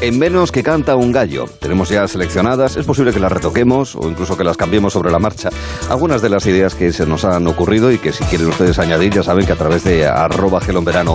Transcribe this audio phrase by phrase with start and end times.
[0.00, 1.46] en menos que canta un gallo.
[1.60, 5.18] Tenemos ya seleccionadas, es posible que las retoquemos o incluso que las cambiemos sobre la
[5.18, 5.50] marcha.
[5.88, 9.12] Algunas de las ideas que se nos han ocurrido y que si quieren ustedes añadir,
[9.12, 11.14] ya saben que a través de arroba gelonverano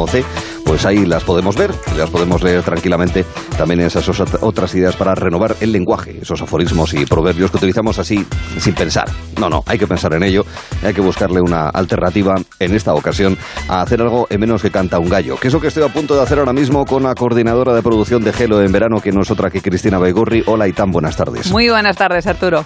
[0.69, 3.25] pues ahí las podemos ver, las podemos leer tranquilamente.
[3.57, 4.07] También esas
[4.39, 8.23] otras ideas para renovar el lenguaje, esos aforismos y proverbios que utilizamos así
[8.59, 9.09] sin pensar.
[9.39, 10.45] No, no, hay que pensar en ello,
[10.83, 13.35] hay que buscarle una alternativa en esta ocasión
[13.67, 15.87] a hacer algo en menos que canta un gallo, que es lo que estoy a
[15.87, 19.11] punto de hacer ahora mismo con la coordinadora de producción de Gelo en verano, que
[19.11, 20.43] no es otra que Cristina Baigorri.
[20.45, 21.51] Hola y tan buenas tardes.
[21.51, 22.63] Muy buenas tardes, Arturo.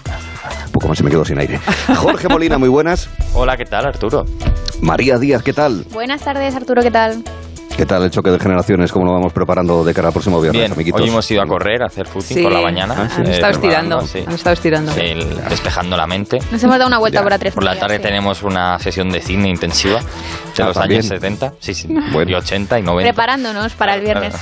[0.66, 1.58] Un poco más se me quedo sin aire.
[1.96, 3.08] Jorge Molina, muy buenas.
[3.34, 4.26] Hola, ¿qué tal, Arturo?
[4.82, 5.86] María Díaz, ¿qué tal?
[5.94, 7.24] Buenas tardes, Arturo, ¿qué tal?
[7.76, 8.92] ¿Qué tal el choque de generaciones?
[8.92, 11.02] ¿Cómo lo vamos preparando de cara al próximo viernes, Bien, amiguitos?
[11.02, 12.96] Hoy hemos ido a correr, a hacer footing por la mañana.
[12.98, 14.92] Ah, estado estirando, han estado estirando.
[14.94, 16.38] despejando la mente.
[16.52, 19.22] Nos hemos dado una vuelta por a tres Por la tarde tenemos una sesión de
[19.22, 20.00] cine intensiva
[20.56, 21.88] de los años 70, sí, sí,
[22.28, 23.10] y 80 y 90.
[23.10, 24.36] Preparándonos para el viernes.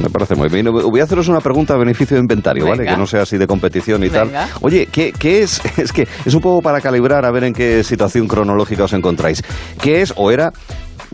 [0.00, 0.66] Me parece muy bien.
[0.72, 2.84] Voy a haceros una pregunta a beneficio de inventario, ¿vale?
[2.84, 4.30] Que no sea así de competición y tal.
[4.60, 5.62] Oye, ¿qué, ¿qué, es?
[5.78, 9.42] Es que es un poco para calibrar a ver en qué situación cronológica os encontráis.
[9.80, 10.52] ¿Qué es o era,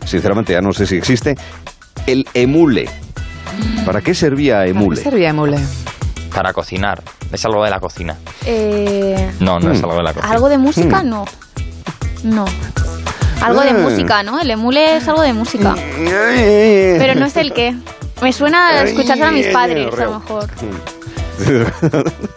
[0.05, 1.35] sinceramente ya no sé si existe,
[2.07, 2.89] el emule?
[3.85, 4.95] ¿Para qué servía emule?
[4.95, 5.57] ¿Para qué servía emule?
[6.33, 7.01] Para cocinar.
[7.31, 8.15] Es algo de la cocina.
[8.45, 9.31] Eh...
[9.39, 9.85] No, no es hmm.
[9.85, 10.33] algo de la cocina.
[10.33, 11.03] ¿Algo de música?
[11.03, 11.09] Hmm.
[11.09, 11.25] No.
[12.23, 12.45] No.
[13.41, 13.81] Algo de hmm.
[13.81, 14.39] música, ¿no?
[14.39, 15.75] El emule es algo de música.
[15.75, 17.75] Pero no es el qué.
[18.21, 20.49] Me suena a escucharse a mis padres, a lo mejor.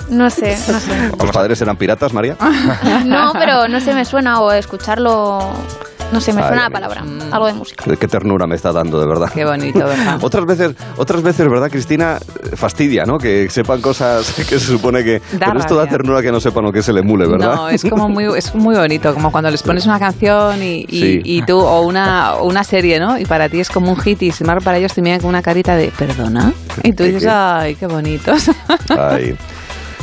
[0.08, 1.10] No sé, no sé.
[1.18, 2.36] ¿Tus padres eran piratas, María?
[3.04, 5.52] No, pero no sé, me suena o escucharlo
[6.12, 7.04] no sé, me suena la palabra.
[7.30, 7.84] Algo de música.
[7.98, 9.30] Qué ternura me está dando, de verdad.
[9.32, 10.18] Qué bonito, ¿verdad?
[10.22, 12.18] otras veces, otras veces, ¿verdad, Cristina?
[12.54, 13.18] Fastidia, ¿no?
[13.18, 15.20] Que sepan cosas que se supone que...
[15.38, 17.54] pero esto da ternura que no sepan lo que es el emule, ¿verdad?
[17.56, 21.42] No, es como muy, es muy bonito, como cuando les pones una canción y, y,
[21.42, 23.18] tú, o una, una serie, ¿no?
[23.18, 25.30] Y para ti es como un hit y sin embargo para ellos te miran con
[25.30, 26.52] una carita de, ¿perdona?
[26.82, 28.50] Y tú dices, ay, qué bonitos.
[28.90, 29.36] Ay.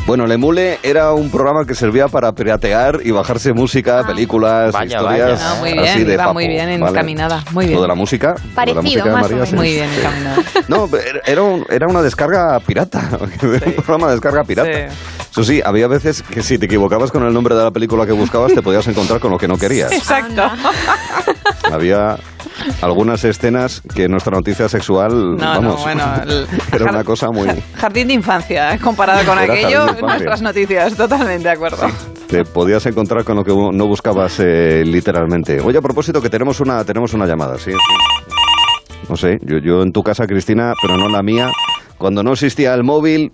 [0.10, 4.08] Bueno, el Emule era un programa que servía para piratear y bajarse música, ah.
[4.08, 7.76] películas, historias ah, muy bien, así de iba muy bien encaminada, muy bien.
[7.76, 10.38] Lo de la música, Parecido, la música más Muy bien encaminada.
[10.68, 10.90] No,
[11.28, 14.90] era, era una descarga pirata, un programa de descarga pirata.
[15.40, 18.12] Eso sí, había veces que si te equivocabas con el nombre de la película que
[18.12, 19.90] buscabas, te podías encontrar con lo que no querías.
[19.90, 20.44] Exacto.
[21.72, 22.18] Había
[22.82, 25.86] algunas escenas que nuestra noticia sexual, vamos,
[26.74, 27.48] era una cosa muy...
[27.74, 28.80] Jardín de infancia, ¿eh?
[28.80, 31.88] comparado con aquello, nuestras noticias, totalmente de acuerdo.
[32.28, 35.62] te podías encontrar con lo que no buscabas eh, literalmente.
[35.62, 37.72] Oye, a propósito, que tenemos una, tenemos una llamada, sí,
[39.08, 41.50] No sé, yo, yo en tu casa, Cristina, pero no en la mía,
[41.98, 43.32] cuando no existía el móvil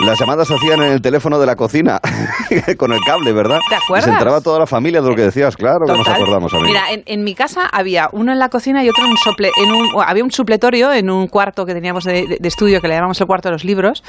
[0.00, 2.00] las llamadas se hacían en el teléfono de la cocina,
[2.78, 3.58] con el cable, ¿verdad?
[3.68, 4.04] ¿Te acuerdas?
[4.04, 6.68] se entraba toda la familia de lo que decías, claro que nos acordamos, amigo.
[6.68, 9.70] Mira, en, mi casa había uno en la cocina y otro en un, suple, en
[9.70, 13.26] un había un supletorio en un cuarto que teníamos de, estudio que le llamamos el
[13.26, 14.02] cuarto de los libros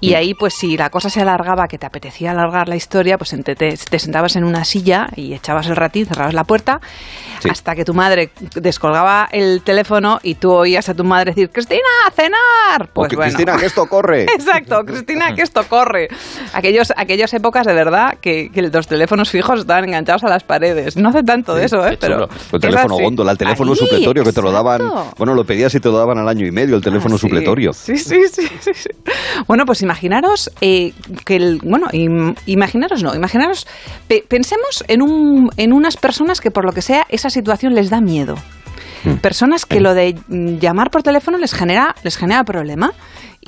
[0.00, 0.16] y mm.
[0.16, 3.54] ahí pues si la cosa se alargaba, que te apetecía alargar la historia, pues te,
[3.54, 6.80] te, sentabas en una silla y echabas el ratín, cerrabas la puerta
[7.48, 11.80] hasta que tu madre descolgaba el teléfono y tú oías a tu madre decir, Cristina,
[12.06, 12.88] a cenar.
[12.92, 14.22] Pues Cristina, que esto corre.
[14.34, 16.08] Exacto, Cristina, que esto corre.
[16.52, 20.96] Aquellos, aquellas épocas de verdad que, los teléfonos fijos estaban enganchados a las paredes.
[20.96, 21.96] No hace tanto de eso, ¿eh?
[22.00, 24.82] Pero el teléfono góndola, el teléfono supletorio que te lo daban.
[25.16, 27.72] Bueno, lo pedías y te lo daban al año y medio, el teléfono supletorio.
[27.72, 28.90] Sí, sí, sí, sí,
[29.46, 30.92] Bueno, pues imaginaros eh,
[31.24, 31.60] que el.
[31.62, 31.88] Bueno,
[32.46, 33.66] imaginaros no, imaginaros.
[34.28, 38.00] pensemos en, un, en unas personas que por lo que sea esa situación les da
[38.00, 38.36] miedo.
[39.06, 39.16] Mm.
[39.18, 42.92] Personas que lo de llamar por teléfono les genera, les genera problema.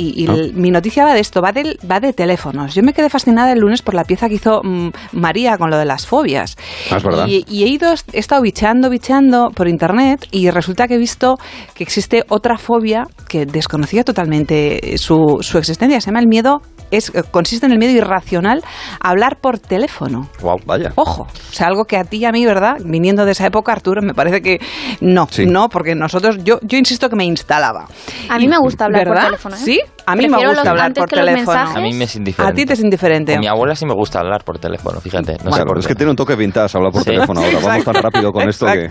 [0.01, 0.35] Y, ah.
[0.55, 2.73] mi noticia va de esto, va de, va de teléfonos.
[2.73, 5.77] Yo me quedé fascinada el lunes por la pieza que hizo mm, María con lo
[5.77, 6.57] de las fobias.
[6.93, 11.37] Ah, y, he ido, he estado bicheando, bicheando por internet y resulta que he visto
[11.75, 16.01] que existe otra fobia que desconocía totalmente su, su existencia.
[16.01, 18.63] Se llama el miedo es, consiste en el miedo irracional
[19.01, 20.29] a hablar por teléfono.
[20.41, 20.93] Wow, vaya.
[20.95, 22.79] Ojo, o sea, algo que a ti y a mí, ¿verdad?
[22.85, 24.61] Viniendo de esa época, Arturo, me parece que
[25.01, 27.87] no, no, porque nosotros, yo, yo insisto que me instalaba.
[28.29, 29.57] A mí me gusta hablar por teléfono.
[29.57, 29.59] ¿eh?
[29.59, 31.59] Sí, a mí me gusta hablar por teléfono.
[31.59, 32.53] A mí me es indiferente.
[32.53, 33.35] A ti te es indiferente.
[33.35, 35.37] A mi abuela sí me gusta hablar por teléfono, fíjate.
[35.45, 37.59] No sé es que tiene un toque vintage hablar por teléfono ahora.
[37.61, 38.89] Vamos tan rápido con esto que...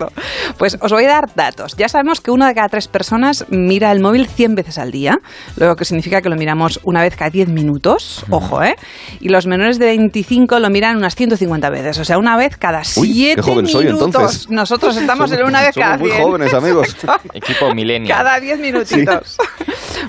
[0.58, 1.76] Pues os voy a dar datos.
[1.76, 5.18] Ya sabemos que una de cada tres personas mira el móvil 100 veces al día,
[5.56, 8.24] lo que significa que lo miramos una vez cada 10 minutos.
[8.30, 8.76] Ojo, ¿eh?
[9.20, 12.00] Y los menores de 25 lo miran unas 150 veces.
[12.00, 13.72] O sea, una vez cada 7 minutos.
[13.72, 14.50] Soy, entonces.
[14.50, 16.14] Nosotros estamos en una vez cada 10.
[16.14, 16.96] muy jóvenes, amigos.
[17.34, 18.18] Equipo millennial.
[18.18, 19.38] Cada 10 minutitos.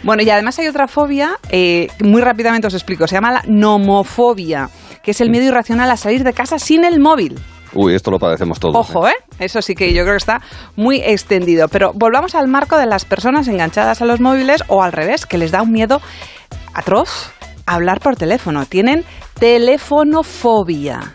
[0.02, 4.68] Bueno, y además hay otra fobia, eh, muy rápidamente os explico, se llama la nomofobia,
[5.00, 7.38] que es el miedo irracional a salir de casa sin el móvil.
[7.72, 8.74] Uy, esto lo padecemos todos.
[8.74, 9.14] Ojo, ¿eh?
[9.38, 10.40] Eso sí que yo creo que está
[10.74, 11.68] muy extendido.
[11.68, 15.38] Pero volvamos al marco de las personas enganchadas a los móviles o al revés, que
[15.38, 16.00] les da un miedo
[16.74, 17.30] atroz
[17.64, 18.66] hablar por teléfono.
[18.66, 19.04] Tienen
[19.38, 21.14] telefonofobia.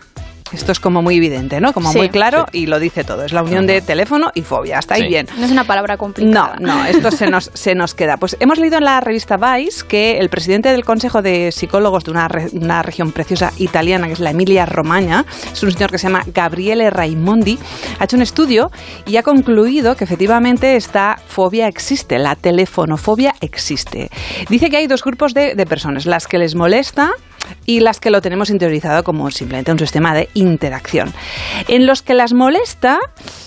[0.54, 1.74] Esto es como muy evidente, ¿no?
[1.74, 3.24] Como muy claro y lo dice todo.
[3.24, 4.80] Es la unión de teléfono y fobia.
[4.80, 5.28] Está ahí bien.
[5.38, 6.56] No es una palabra complicada.
[6.60, 8.18] No, no, esto se nos, se nos queda.
[8.18, 12.12] Pues hemos leído en la revista Vice que el presidente del Consejo de Psicólogos de
[12.12, 16.08] una, una región preciosa italiana, que es la Emilia Romagna, es un señor que se
[16.08, 17.58] llama Gabriele Raimondi,
[18.00, 18.72] ha hecho un estudio
[19.06, 24.10] y ha concluido que efectivamente esta fobia existe, la telefonofobia existe.
[24.50, 27.12] Dice que hay dos grupos de, de personas, las que les molesta
[27.66, 31.14] y las que lo tenemos interiorizado como simplemente un sistema de interacción.
[31.68, 33.00] En los que las molesta,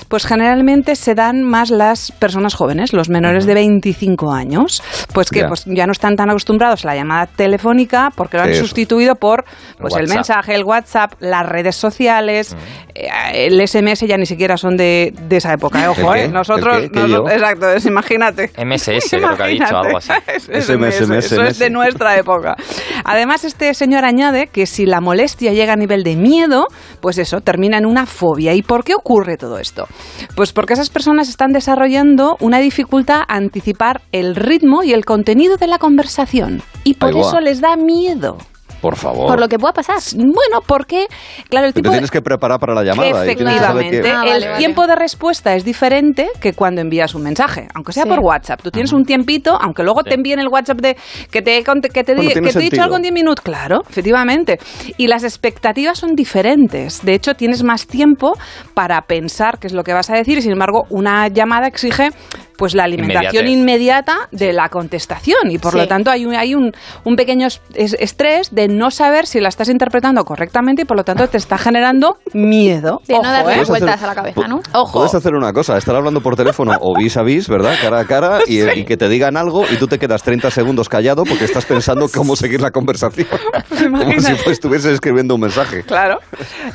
[0.08, 4.82] pues generalmente se dan más las personas jóvenes, los menores de 25 años,
[5.12, 8.54] pues que pues ya no están tan acostumbrados a la llamada telefónica porque lo han
[8.54, 9.44] sustituido por
[9.78, 12.56] pues el, mensaje, el WhatsApp, las redes sociales,
[12.94, 13.08] eh,
[13.46, 15.88] el SMS ya ni siquiera son de, esa época, ¿eh?
[15.88, 16.28] ojo, ¿eh?
[16.28, 18.50] Nosotros, exacto, imagínate.
[18.64, 20.12] MSS, creo que ha dicho algo así.
[20.50, 22.56] eso es de nuestra época.
[23.04, 26.66] Además, este señor añade que si la molestia llega a nivel de miedo,
[27.00, 28.54] pues eso, termina en una fobia.
[28.54, 29.86] ¿Y por qué ocurre todo esto?
[30.34, 35.56] Pues porque esas personas están desarrollando una dificultad a anticipar el ritmo y el contenido
[35.56, 36.62] de la conversación.
[36.84, 38.38] Y por eso les da miedo.
[38.86, 39.26] Por favor.
[39.26, 39.96] Por lo que pueda pasar.
[40.14, 41.08] Bueno, porque,
[41.48, 41.88] claro, el tipo.
[41.88, 43.24] Te tienes que preparar para la llamada.
[43.24, 44.08] Efectivamente.
[44.08, 48.20] Ah, el tiempo de respuesta es diferente que cuando envías un mensaje, aunque sea por
[48.20, 48.62] WhatsApp.
[48.62, 50.96] Tú tienes un tiempito, aunque luego te envíen el WhatsApp de
[51.32, 53.44] que te, que te, he dicho algo en 10 minutos.
[53.44, 54.60] Claro, efectivamente.
[54.96, 57.04] Y las expectativas son diferentes.
[57.04, 58.34] De hecho, tienes más tiempo
[58.74, 62.10] para pensar qué es lo que vas a decir y, sin embargo, una llamada exige
[62.56, 66.72] pues la alimentación inmediata de la contestación y por lo tanto hay un, hay un,
[67.04, 71.28] un pequeño estrés de no saber si la estás interpretando correctamente y por lo tanto
[71.28, 73.00] te está generando miedo.
[73.06, 73.64] De no darle ¿eh?
[73.66, 74.60] vueltas a la cabeza, ¿no?
[74.72, 75.00] Ojo.
[75.00, 77.74] Puedes hacer una cosa, estar hablando por teléfono o vis a vis, ¿verdad?
[77.80, 81.24] Cara a cara y, que te digan algo y tú te quedas 30 segundos callado
[81.24, 83.28] porque estás pensando cómo seguir la conversación.
[83.68, 85.82] Pues como si estuvieses escribiendo un mensaje.
[85.82, 86.18] Claro.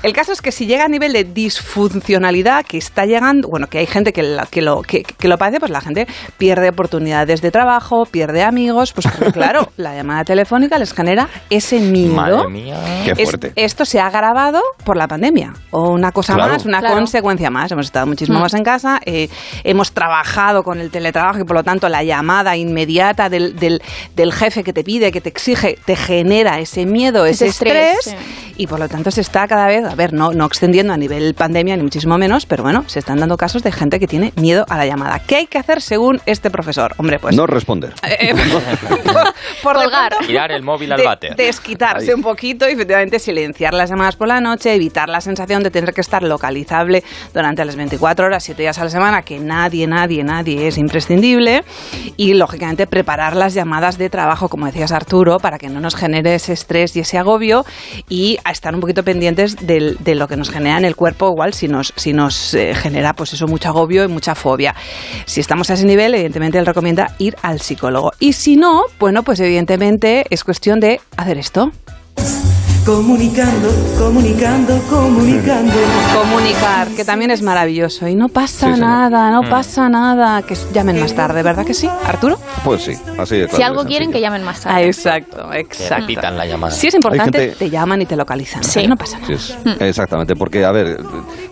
[0.03, 3.79] El caso es que si llega a nivel de disfuncionalidad que está llegando, bueno, que
[3.79, 6.07] hay gente que, que, lo, que, que lo padece, pues la gente
[6.37, 12.13] pierde oportunidades de trabajo, pierde amigos, pues claro, la llamada telefónica les genera ese miedo.
[12.13, 12.77] Madre mía.
[13.05, 13.53] Qué fuerte.
[13.55, 17.71] esto se ha agravado por la pandemia, o una cosa más, una consecuencia más.
[17.71, 18.41] Hemos estado muchísimo mm.
[18.41, 19.29] más en casa, eh,
[19.63, 24.63] hemos trabajado con el teletrabajo y por lo tanto la llamada inmediata del, del, jefe
[24.63, 28.15] que te pide, que te exige, te genera ese miedo, ese, estrés,
[28.57, 31.33] y por lo tanto se está cada vez, a ver, no, no extendiendo a nivel
[31.33, 34.65] pandemia ni muchísimo menos, pero bueno, se están dando casos de gente que tiene miedo
[34.69, 35.19] a la llamada.
[35.19, 36.93] ¿Qué hay que hacer según este profesor?
[36.97, 37.35] Hombre, pues...
[37.35, 37.93] No responder.
[38.03, 38.33] Eh,
[39.63, 40.13] por, Colgar.
[40.25, 41.35] Tirar el móvil al váter.
[41.35, 45.71] Desquitarse un poquito y efectivamente silenciar las llamadas por la noche, evitar la sensación de
[45.71, 47.03] tener que estar localizable
[47.33, 51.63] durante las 24 horas, 7 días a la semana, que nadie, nadie, nadie es imprescindible.
[52.17, 56.35] Y lógicamente preparar las llamadas de trabajo, como decías Arturo, para que no nos genere
[56.35, 57.65] ese estrés y ese agobio
[58.09, 61.29] y a estar un poquito pendientes de, de lo que nos genera en el cuerpo,
[61.29, 64.75] igual si nos, si nos eh, genera pues eso mucho agobio y mucha fobia.
[65.25, 68.13] Si estamos a ese nivel, evidentemente él recomienda ir al psicólogo.
[68.19, 71.73] Y si no, bueno, pues evidentemente es cuestión de hacer esto.
[72.85, 75.73] Comunicando, comunicando, comunicando.
[76.17, 78.07] Comunicar, que también es maravilloso.
[78.07, 79.49] Y no pasa nada, no mm.
[79.49, 80.41] pasa nada.
[80.43, 82.39] Que llamen más tarde, ¿verdad que sí, Arturo?
[82.63, 83.51] Pues sí, así es.
[83.51, 84.77] Si algo quieren, que llamen más tarde.
[84.77, 86.07] Ah, exacto, exacto.
[86.07, 86.73] Que la llamada.
[86.73, 88.63] Si es importante, te llaman y te localizan.
[88.63, 88.87] Sí.
[88.87, 89.35] No pasa nada.
[89.65, 89.83] Mm.
[89.83, 90.97] exactamente, porque, a ver,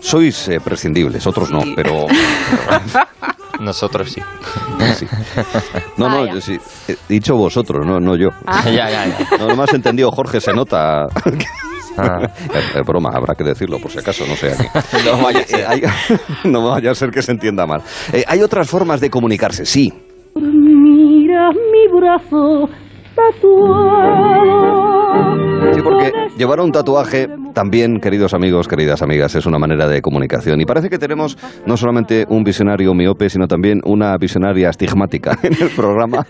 [0.00, 2.06] sois eh, prescindibles, otros no, pero...
[3.60, 4.22] Nosotros sí.
[5.98, 6.58] No, no, yo sí.
[6.88, 8.28] He dicho vosotros, no, no yo.
[8.46, 8.62] Ah.
[8.64, 9.38] ya, ya, ya.
[9.38, 11.04] No, me has entendido, Jorge, se nota.
[11.04, 11.08] Ah.
[12.74, 14.52] Es, broma, habrá que decirlo por si acaso, no sé.
[14.52, 14.96] Aquí.
[15.04, 15.82] No, vaya, eh,
[16.44, 17.82] no vaya a ser que se entienda mal.
[18.12, 19.92] Eh, hay otras formas de comunicarse, sí.
[20.34, 22.70] Mira mi brazo
[25.80, 30.60] Sí, porque llevar un tatuaje también, queridos amigos, queridas amigas, es una manera de comunicación.
[30.60, 35.54] Y parece que tenemos no solamente un visionario miope, sino también una visionaria estigmática en
[35.54, 36.26] el programa.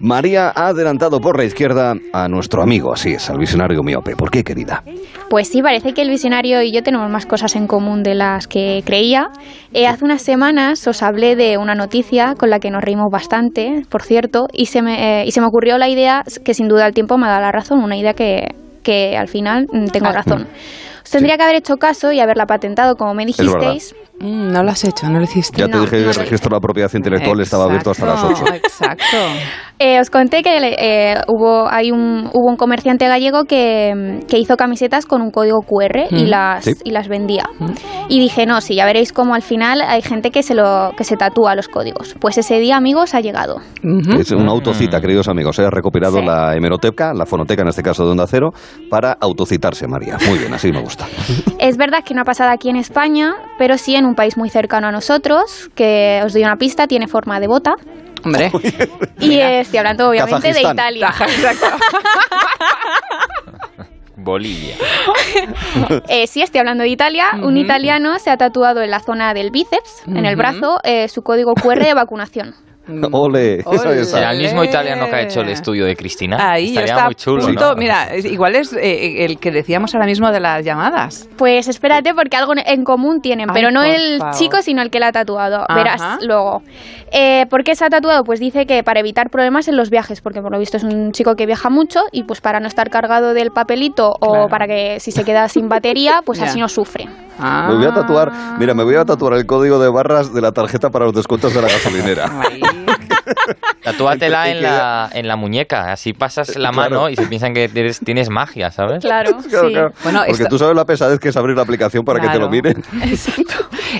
[0.00, 4.16] María ha adelantado por la izquierda a nuestro amigo, así es, al visionario miope.
[4.16, 4.82] ¿Por qué, querida?
[5.28, 8.46] Pues sí, parece que el visionario y yo tenemos más cosas en común de las
[8.46, 9.28] que creía.
[9.74, 13.82] Eh, hace unas semanas os hablé de una noticia con la que nos reímos bastante,
[13.90, 16.86] por cierto, y se me, eh, y se me ocurrió la idea que sin duda
[16.86, 20.46] el tiempo me da la razón, una idea que, que al final mm, tengo razón.
[21.10, 23.94] Tendría que haber hecho caso y haberla patentado, como me dijisteis.
[24.20, 25.58] Mm, no lo has hecho, no lo hiciste.
[25.60, 28.04] Ya te No, dije que no el registro de la propiedad intelectual estaba abierto hasta
[28.06, 28.44] las 8.
[28.54, 29.04] Exacto.
[29.82, 34.58] Eh, os conté que eh, hubo, hay un, hubo un comerciante gallego que, que hizo
[34.58, 36.28] camisetas con un código QR y, Mm.
[36.28, 36.74] las, Sí.
[36.84, 37.48] y las vendía.
[38.10, 41.04] Y dije, no, sí, ya veréis cómo al final hay gente que se, lo, que
[41.04, 42.14] se tatúa los códigos.
[42.20, 43.62] Pues ese día, amigos, ha llegado.
[44.18, 45.58] Es una autocita, queridos amigos.
[45.58, 46.26] He recopilado Sí.
[46.26, 48.50] la hemeroteca, la fonoteca en este caso de Onda Cero,
[48.90, 50.18] para autocitarse, María.
[50.28, 50.99] Muy bien, así me gusta.
[51.58, 54.48] Es verdad que no ha pasado aquí en España, pero sí en un país muy
[54.50, 57.74] cercano a nosotros, que os doy una pista, tiene forma de bota.
[58.24, 58.50] Hombre.
[59.18, 60.60] Y eh, estoy hablando obviamente de.
[60.60, 61.12] Italia.
[64.16, 64.74] Bolivia.
[66.08, 67.24] Eh, sí, estoy hablando de Italia.
[67.42, 71.22] Un italiano se ha tatuado en la zona del bíceps, en el brazo, eh, su
[71.22, 72.54] código QR de vacunación.
[73.12, 74.00] Ole, eso Ole.
[74.00, 74.10] es.
[74.10, 76.36] ¿Será el mismo italiano que ha hecho el estudio de Cristina?
[76.52, 77.76] Ahí Estaría estaba muy chulo, a punto- ¿no?
[77.76, 81.28] Mira, igual es eh, el que decíamos ahora mismo de las llamadas.
[81.36, 84.34] Pues espérate, porque algo en común tienen, Ay, pero no el favor.
[84.34, 85.64] chico, sino el que la ha tatuado.
[85.68, 85.74] Ajá.
[85.74, 86.62] Verás luego.
[87.12, 88.24] Eh, ¿Por qué se ha tatuado?
[88.24, 91.12] Pues dice que para evitar problemas en los viajes, porque por lo visto es un
[91.12, 94.44] chico que viaja mucho y pues para no estar cargado del papelito Claro.
[94.44, 97.06] o para que si se queda sin batería, pues así no sufre.
[97.38, 100.52] Me voy a tatuar, mira, me voy a tatuar el código de barras de la
[100.52, 102.26] tarjeta para los descuentos de la gasolinera.
[103.82, 106.96] Tatúatela en la, en la muñeca, así pasas la Claro.
[106.96, 109.00] mano y se piensan que tienes, tienes magia, ¿sabes?
[109.02, 109.72] Claro, Claro, sí.
[109.74, 109.90] claro.
[110.02, 112.38] Bueno, Porque esto- tú sabes la pesadez que es abrir la aplicación para que te
[112.38, 112.82] lo miren.
[113.02, 113.54] Exacto.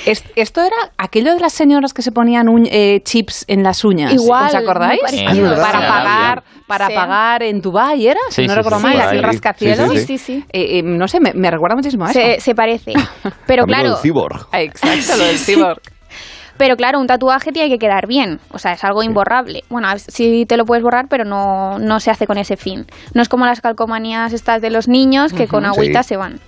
[0.07, 4.13] Es- esto era aquello de las señoras que se ponían eh, chips en las uñas.
[4.13, 5.01] Igual, ¿Os acordáis?
[5.03, 5.57] verdad.
[5.61, 6.95] Para Sí, pagar, para Sí.
[6.95, 9.21] pagar en Dubai era, si Sí, no sí, recuerdo sí, mal, ahí.
[9.21, 9.93] rascacielos.
[10.01, 10.45] Sí, Sí.
[10.53, 12.21] Eh, eh, no sé, me, me recuerda muchísimo a eso.
[12.21, 12.93] Se, se parece.
[13.47, 14.47] Pero claro, del cyborg.
[14.53, 15.81] Ah, Exacto, lo del cyborg.
[16.61, 18.39] Pero claro, un tatuaje tiene que quedar bien.
[18.53, 19.65] O sea, es algo imborrable.
[19.71, 22.87] Bueno, sí te lo puedes borrar, pero no, no se hace con ese fin.
[23.15, 26.11] No es como las calcomanías estas de los niños que con agüita Sí.
[26.11, 26.39] se van.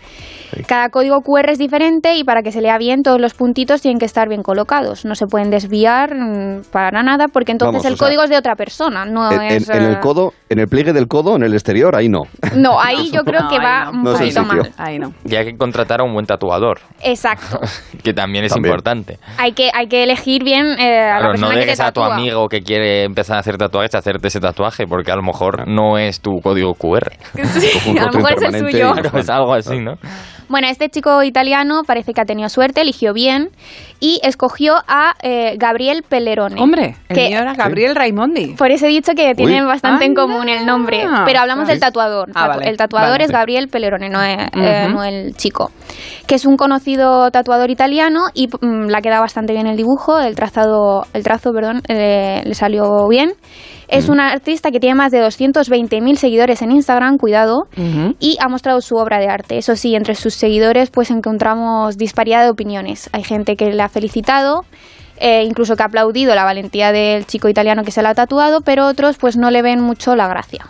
[0.55, 0.63] Sí.
[0.65, 3.99] Cada código QR es diferente y para que se lea bien todos los puntitos tienen
[3.99, 5.05] que estar bien colocados.
[5.05, 8.37] No se pueden desviar mm, para nada porque entonces Vamos, el sea, código es de
[8.37, 9.05] otra persona.
[9.05, 11.97] No En, es, en el eh, codo, en el pliegue del codo, en el exterior,
[11.97, 12.23] ahí no.
[12.57, 13.91] No, ahí yo creo No, que va no.
[13.93, 14.43] un No poquito sitio.
[14.45, 14.73] mal.
[14.77, 15.13] Ahí no.
[15.25, 17.59] Y hay que contratar a un buen tatuador, Exacto.
[18.03, 18.71] que también es También.
[18.73, 19.19] importante.
[19.39, 21.81] Hay que, hay que elegir bien eh, a la Claro, persona no que te dejes
[21.81, 25.17] a tu amigo que quiere empezar a hacer tatuajes a hacerte ese tatuaje, porque a
[25.17, 27.13] lo mejor no es tu código QR.
[27.53, 28.93] Sí, a lo mejor es el suyo.
[28.93, 29.95] Claro, es algo así, ¿no?
[30.49, 33.51] Bueno, este chico italiano parece que ha tenido suerte, eligió bien
[34.01, 36.61] y escogió a eh, Gabriel Pellerone.
[36.61, 38.55] Hombre, el que mío era Gabriel Raimondi.
[38.59, 40.23] por eso he dicho que tienen bastante en Anda.
[40.23, 42.31] común el nombre, pero hablamos del tatuador.
[42.35, 42.69] Ah, vale.
[42.69, 43.25] El tatuador Vale.
[43.25, 45.71] es Gabriel Pellerone, no, es- eh, no el chico,
[46.27, 50.19] que es un conocido tatuador italiano y mm, le ha quedado bastante bien el dibujo,
[50.21, 53.33] el trazado, el trazo, perdón, eh, le salió bien.
[53.93, 57.69] Es un artista que tiene más de 220.000 seguidores en Instagram, cuidado,
[58.19, 59.59] y ha mostrado su obra de arte.
[59.59, 63.11] Eso sí, entre sus seguidores pues encontramos disparidad de opiniones.
[63.13, 64.65] Hay gente que le ha felicitado,
[65.19, 68.63] eh, incluso que ha aplaudido la valentía del chico italiano que se la ha tatuado,
[68.63, 70.67] pero otros pues no le ven mucho la gracia.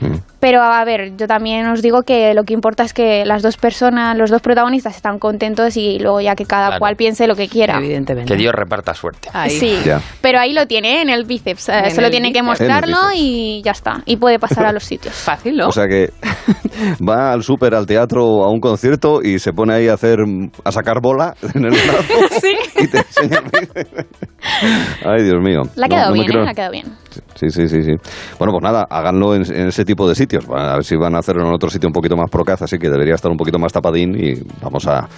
[0.00, 0.31] Mm.
[0.42, 3.56] Pero a ver, yo también os digo que lo que importa es que las dos
[3.56, 6.80] personas, los dos protagonistas están contentos y luego ya que cada Claro.
[6.80, 7.78] cual piense lo que quiera.
[7.78, 8.32] Evidentemente.
[8.32, 9.28] Que Dios reparta suerte.
[9.32, 9.50] Ahí.
[9.50, 10.00] Sí, Ya.
[10.20, 11.68] pero ahí lo tiene en el bíceps.
[11.68, 14.02] eh, En solo el tiene que mostrarlo y ya está.
[14.04, 15.14] Y puede pasar a los sitios.
[15.14, 15.68] Fácil, ¿no?
[15.68, 16.10] O sea que
[17.08, 20.18] va al súper, al teatro, a un concierto y se pone ahí a hacer,
[20.64, 22.56] a sacar bola en el brazo sí.
[22.82, 24.06] y te enseña el bíceps.
[25.06, 25.60] Ay, Dios mío.
[25.76, 26.44] La ha quedado no bien, ¿eh?
[26.44, 26.86] La ha quedado bien.
[27.34, 27.92] Sí, sí, sí, sí.
[28.38, 30.31] Bueno, pues nada, háganlo en, en ese tipo de sitios.
[30.54, 32.88] A ver si van a hacerlo en otro sitio un poquito más procaz, así que
[32.88, 35.08] debería estar un poquito más tapadín y vamos a,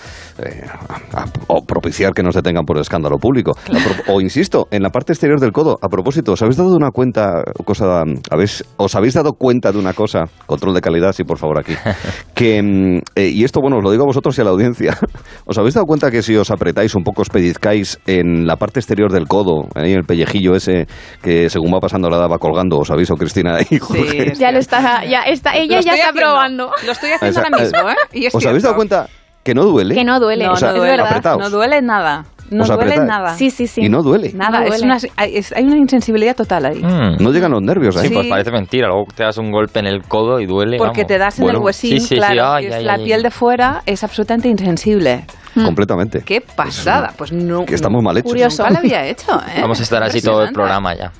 [0.42, 3.52] eh, a- a- o propiciar que no se tengan por escándalo público.
[3.66, 6.90] Pro- O insisto, en la parte exterior del codo, a propósito, ¿os habéis dado una
[6.90, 11.38] cuenta, cosa, habéis, os habéis dado cuenta de una cosa, control de calidad, sí, por
[11.38, 11.74] favor, aquí,
[12.34, 14.96] que, mm, eh, y esto, bueno, os lo digo a vosotros y a la audiencia,
[15.46, 18.80] ¿os habéis dado cuenta que si os apretáis un poco, os pellizcáis en la parte
[18.80, 20.86] exterior del codo, ahí en el pellejillo ese,
[21.22, 24.34] que según va pasando la edad va colgando, os aviso, Cristina y Jorge?
[24.34, 26.20] Sí, Ya lo está, ya está, ella ya está haciendo.
[26.20, 26.70] probando.
[26.86, 27.94] Lo estoy haciendo ahora mismo, ¿eh?
[28.12, 28.76] Y es ¿Os habéis dado cierto.
[28.76, 29.08] cuenta
[29.42, 29.94] que no duele?
[29.94, 30.46] Que no duele.
[30.46, 31.02] No, O sea, no duele.
[31.02, 31.38] apretaos.
[31.38, 32.24] No duele nada.
[32.50, 33.08] No duele apretáis.
[33.08, 33.34] nada.
[33.36, 33.80] Sí, sí, sí.
[33.82, 34.30] Y no duele.
[34.34, 34.84] Nada, No es duele.
[34.84, 36.78] una, hay, es- hay una insensibilidad total ahí.
[36.82, 37.16] Mm.
[37.22, 38.08] No llegan los nervios ahí.
[38.08, 38.86] Sí, pues parece mentira.
[38.88, 40.76] Luego te das un golpe en el codo y duele.
[40.76, 41.08] Porque vamos.
[41.08, 41.58] te das en Bueno.
[41.60, 42.52] el huesín, Sí, sí, sí, claro.
[42.52, 43.04] ay, y es ay, la ay.
[43.04, 45.24] piel de fuera es absolutamente insensible.
[45.54, 46.22] Completamente.
[46.24, 47.12] Qué pasada.
[47.16, 47.64] Pues no.
[47.64, 48.30] Que estamos mal hechos.
[48.32, 48.62] Curioso.
[48.64, 49.58] Nunca lo había hecho, ¿eh?
[49.60, 51.12] Vamos a estar así todo el programa ya.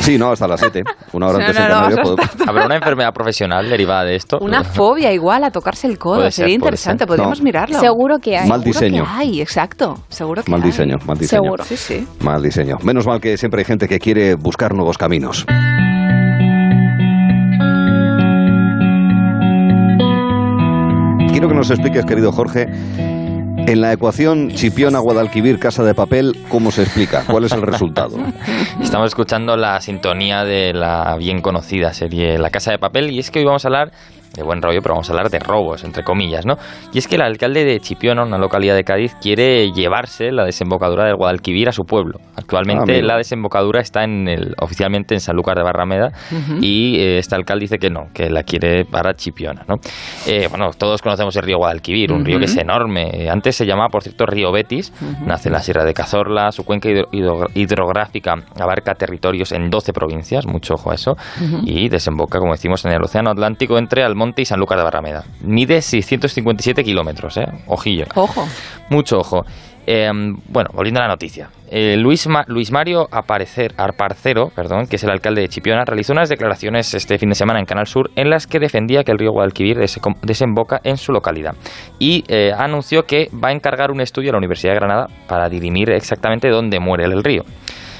[0.00, 0.82] Sí, no, hasta las 7.
[1.12, 4.38] Una hora No, antes no, no, podemos- ¿Habrá una enfermedad profesional derivada de esto?
[4.40, 6.16] Una fobia igual a tocarse el codo.
[6.16, 7.00] Puede Sería interesante.
[7.02, 7.08] ser.
[7.08, 7.44] Podríamos No.
[7.44, 7.80] mirarlo.
[7.80, 8.48] Seguro que hay.
[8.48, 9.04] Mal Seguro diseño.
[9.04, 9.98] que hay, exacto.
[10.08, 10.66] Seguro que Mal hay.
[10.66, 11.42] diseño, mal diseño.
[11.42, 11.64] Seguro.
[11.64, 12.06] Sí, sí.
[12.20, 12.76] Mal diseño.
[12.82, 15.44] Menos mal que siempre hay gente que quiere buscar nuevos caminos.
[21.30, 22.66] quiero que nos expliques, querido Jorge,
[23.66, 27.24] en la ecuación Chipiona-Guadalquivir, Casa de Papel, ¿cómo se explica?
[27.26, 28.16] ¿Cuál es el resultado?
[28.80, 33.30] Estamos escuchando la sintonía de la bien conocida serie La Casa de Papel y es
[33.30, 33.90] que hoy vamos a hablar
[34.36, 36.56] de buen rollo, pero vamos a hablar de robos, entre comillas, ¿no?
[36.92, 41.04] Y es que el alcalde de Chipiona, una localidad de Cádiz, quiere llevarse la desembocadura
[41.06, 42.18] del Guadalquivir a su pueblo.
[42.36, 46.12] Actualmente Ah, la desembocadura está en el, oficialmente en Sanlúcar de Barrameda
[46.60, 49.76] y eh, este alcalde dice que no, que la quiere para Chipiona, ¿no?
[50.26, 53.28] Eh, bueno, todos conocemos el río Guadalquivir, un río que es enorme.
[53.30, 54.92] Antes se llamaba, por cierto, río Betis,
[55.24, 59.92] nace en la Sierra de Cazorla, su cuenca hidro- hidro- hidrográfica abarca territorios en 12
[59.92, 61.16] provincias, mucho ojo a eso,
[61.64, 65.24] y desemboca, como decimos, en el Océano Atlántico entre Almonte y Sanlúcar de Barrameda.
[65.42, 67.46] Mide 657 kilómetros, ¿eh?
[67.66, 68.06] Ojillo.
[68.14, 68.46] Ojo.
[68.90, 69.44] Mucho ojo.
[69.88, 70.10] Eh,
[70.48, 71.48] bueno, volviendo a la noticia.
[71.70, 76.12] Eh, Luis, Ma- Luis Mario Aparecer, Arparcero, perdón, que es el alcalde de Chipiona, realizó
[76.12, 79.18] unas declaraciones este fin de semana en Canal Sur en las que defendía que el
[79.18, 79.78] río Guadalquivir
[80.22, 81.54] desemboca en su localidad.
[82.00, 85.48] Y eh, anunció que va a encargar un estudio a la Universidad de Granada para
[85.48, 87.44] dirimir exactamente dónde muere el río.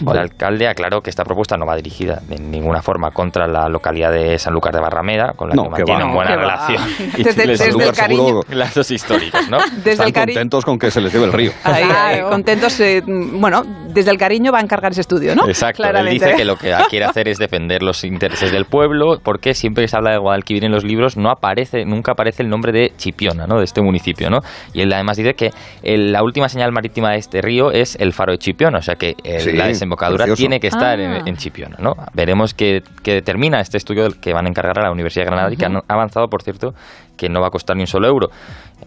[0.00, 4.12] El alcalde aclaró que esta propuesta no va dirigida de ninguna forma contra la localidad
[4.12, 6.82] de Sanlúcar de Barrameda, con la No, que que mantienen buena relación.
[7.16, 8.40] Y Desde- les- desde el cariño.
[8.50, 9.58] lazos históricos, ¿no?
[9.76, 11.52] Desde están el contentos con que se les lleve el río.
[11.64, 12.78] Ahí, ahí, contentos.
[12.80, 15.46] eh, bueno, desde el cariño va a encargar ese estudio, ¿no?
[15.48, 16.24] Exacto, él Claramente.
[16.26, 19.88] dice que lo que quiere hacer es defender los intereses del pueblo, porque siempre que
[19.88, 23.46] se habla de Guadalquivir en los libros no aparece, nunca aparece el nombre de Chipiona,
[23.46, 23.58] ¿no?
[23.58, 24.40] de este municipio, ¿no?
[24.72, 25.50] Y él además dice que
[25.82, 28.96] el- la última señal marítima de este río es el faro de Chipiona, o sea
[28.96, 30.40] que el- Sí, la desembocadura precioso.
[30.40, 31.18] tiene que estar Ah.
[31.18, 31.94] en, en Chipiona, ¿no?
[32.14, 35.30] Veremos qué, qué determina este estudio del que van a encargar a la Universidad de
[35.30, 36.74] Granada y que han avanzado, por cierto,
[37.16, 38.28] que no va a costar ni un solo euro.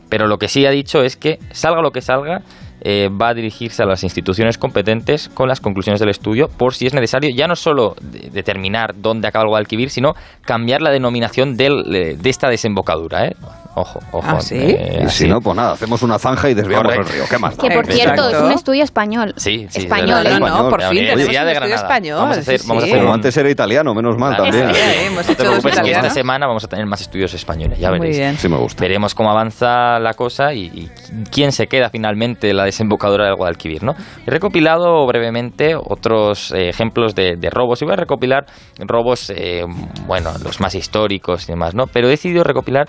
[0.09, 2.41] Pero lo que sí ha dicho es que salga lo que salga,
[2.81, 6.87] eh, va a dirigirse a las instituciones competentes con las conclusiones del estudio por si
[6.87, 10.13] es necesario ya no solo de- determinar dónde acaba el Guadalquivir, sino
[10.45, 13.25] cambiar la denominación del, eh, de esta desembocadura.
[13.27, 13.35] ¿eh?
[13.75, 14.27] Ojo, ojo.
[14.27, 14.55] ¿Ah, sí?
[14.57, 17.07] eh, Y si no, pues nada, hacemos una zanja y desviamos Correcto.
[17.07, 17.23] el río.
[17.29, 17.61] ¿Qué más da?
[17.67, 18.23] Que por Exacto.
[18.23, 19.33] cierto, es un estudio español.
[19.37, 21.75] Sí, sí, Español, No, no, no, por fin tenemos un de estudio Granada.
[21.75, 22.17] español.
[22.19, 22.91] Vamos a hacer, sí, vamos a sí.
[22.91, 24.75] hacer Como un- antes era italiano, menos mal Vale, también.
[24.75, 25.05] sí, sí.
[25.05, 27.89] hemos No hecho te preocupes, que esta semana vamos a tener más estudios españoles, ya
[27.89, 28.17] Muy veréis.
[28.17, 28.37] bien.
[28.37, 28.81] Sí me gusta.
[28.81, 30.89] Veremos cómo avanza la cosa y, y
[31.31, 33.93] quién se queda finalmente la desembocadura del Guadalquivir, ¿no?
[34.25, 38.45] He recopilado brevemente otros eh, ejemplos de, robos y voy a recopilar
[38.79, 39.63] robos, eh,
[40.07, 41.85] bueno, los más históricos y demás, ¿no?
[41.87, 42.87] Pero he decidido recopilar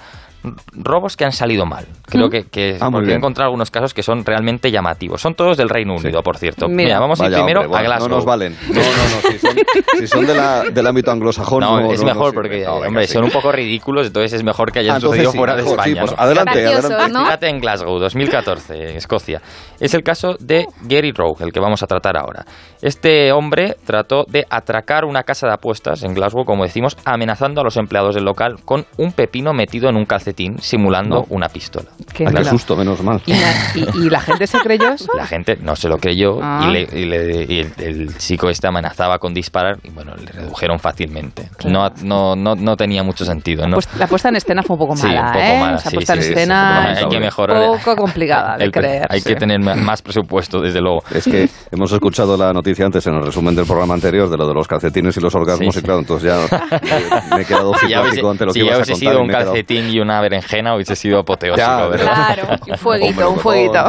[0.72, 1.87] robos que han salido mal.
[2.07, 5.20] Creo que, que Ah, porque he encontrado algunos casos que son realmente llamativos.
[5.20, 6.66] Son todos del Reino Unido, por cierto.
[6.68, 6.85] Mira.
[6.85, 8.09] Mira, vamos a ir Vaya, primero hombre, a Glasgow.
[8.09, 8.57] No nos valen.
[8.70, 9.31] No, no, no.
[9.31, 9.57] Si son,
[9.98, 11.61] si son de la- del ámbito anglosajón.
[11.61, 13.12] No, No, es no, mejor porque, No, venga, hombre, sí.
[13.14, 15.62] son un poco ridículos, entonces es mejor que hayan Ah, entonces sucedido sí, fuera de
[15.62, 16.00] España.
[16.00, 16.16] pues ¿no?
[16.22, 17.12] adelante, adelante.
[17.12, 17.24] ¿no?
[17.24, 19.40] Fíjate en Glasgow, 2014, Escocia.
[19.79, 22.44] Es el caso de Gary Rowe, el que vamos a tratar ahora.
[22.83, 27.64] Este hombre trató de atracar una casa de apuestas en Glasgow, como decimos, amenazando a
[27.64, 30.30] los empleados del local con un pepino metido en un calcetín,
[30.61, 31.27] simulando No.
[31.31, 31.87] una pistola.
[32.12, 32.45] Qué qué mala.
[32.45, 33.21] susto, menos mal.
[33.27, 35.11] ¿Y, la, y- y la gente se creyó eso?
[35.16, 36.66] La gente no se lo creyó Ah.
[36.69, 40.31] y, le- y le- y el, el chico este amenazaba con disparar y bueno, le
[40.31, 41.49] redujeron fácilmente.
[41.66, 43.75] No, no, no, no tenía mucho sentido, ¿no?
[43.75, 45.61] Pues la puesta en escena fue un poco Sí, mala, un poco ¿eh?
[45.61, 47.66] mala, sí, puesta sí, en sí, escena sí, hay que un mejorar.
[47.79, 49.07] poco complicada de El creer.
[49.11, 51.03] Hay que tener más presupuesto, desde luego.
[51.12, 54.47] Es que hemos escuchado la noticia antes en el resumen del programa anterior de lo
[54.47, 57.01] de los calcetines y los orgasmos Sí, y claro, entonces ya eh,
[57.37, 59.12] me he quedado Si simpático ante lo si que ya ibas a hubiese contar.
[59.12, 62.13] sido un calcetín y una berenjena, hubiese sido apoteósico, Ya, ¿verdad?
[62.35, 62.43] Claro.
[62.69, 63.85] Un fueguito, un fueguito.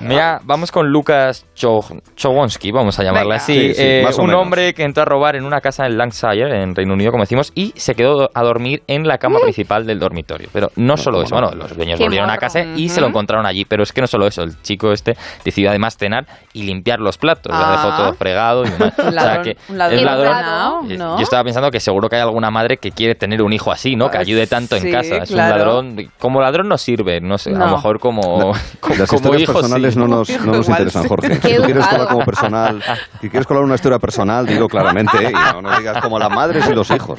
[0.00, 1.84] Mira, vamos con Lucas Cho-
[2.16, 3.36] Chowonsky, vamos a llamarle Venga.
[3.42, 3.54] así.
[3.68, 6.74] Sí, sí, Eh, un hombre que entró a robar en una casa en Lancashire, en
[6.74, 10.48] Reino Unido, como decimos, y se quedó a dormir en la cama principal del dormitorio.
[10.52, 11.42] Pero no solo eso, no.
[11.48, 13.64] bueno, los dueños Qué volvieron a casa y se lo encontraron allí.
[13.64, 17.16] Pero es que no solo eso, el chico este decidió además cenar y limpiar los
[17.18, 17.52] platos.
[17.54, 17.60] Ah.
[17.66, 18.92] Lo dejó todo fregado y demás.
[18.98, 20.28] Un O sea ladrón, que un ladrón es ladrón.
[20.28, 21.16] ordenado, Eh, ¿no?
[21.16, 23.94] Yo estaba pensando que seguro que hay alguna madre que quiere tener un hijo así,
[23.96, 24.10] ¿no?
[24.10, 25.16] Que Ah, ayude tanto sí, en casa.
[25.18, 25.52] Es claro.
[25.54, 25.71] un ladrón.
[26.18, 28.22] Como ladrón no sirve, no sé, a lo mejor como,
[28.80, 30.00] como, Las como historias hijo personales sí.
[30.00, 31.08] no nos, no nos interesan, sí.
[31.08, 31.34] Jorge.
[31.34, 32.82] Si tú quieres colar como personal,
[33.20, 35.30] si quieres colar una historia personal, dilo claramente ¿eh?
[35.30, 37.18] y no, no digas como las madres y los hijos.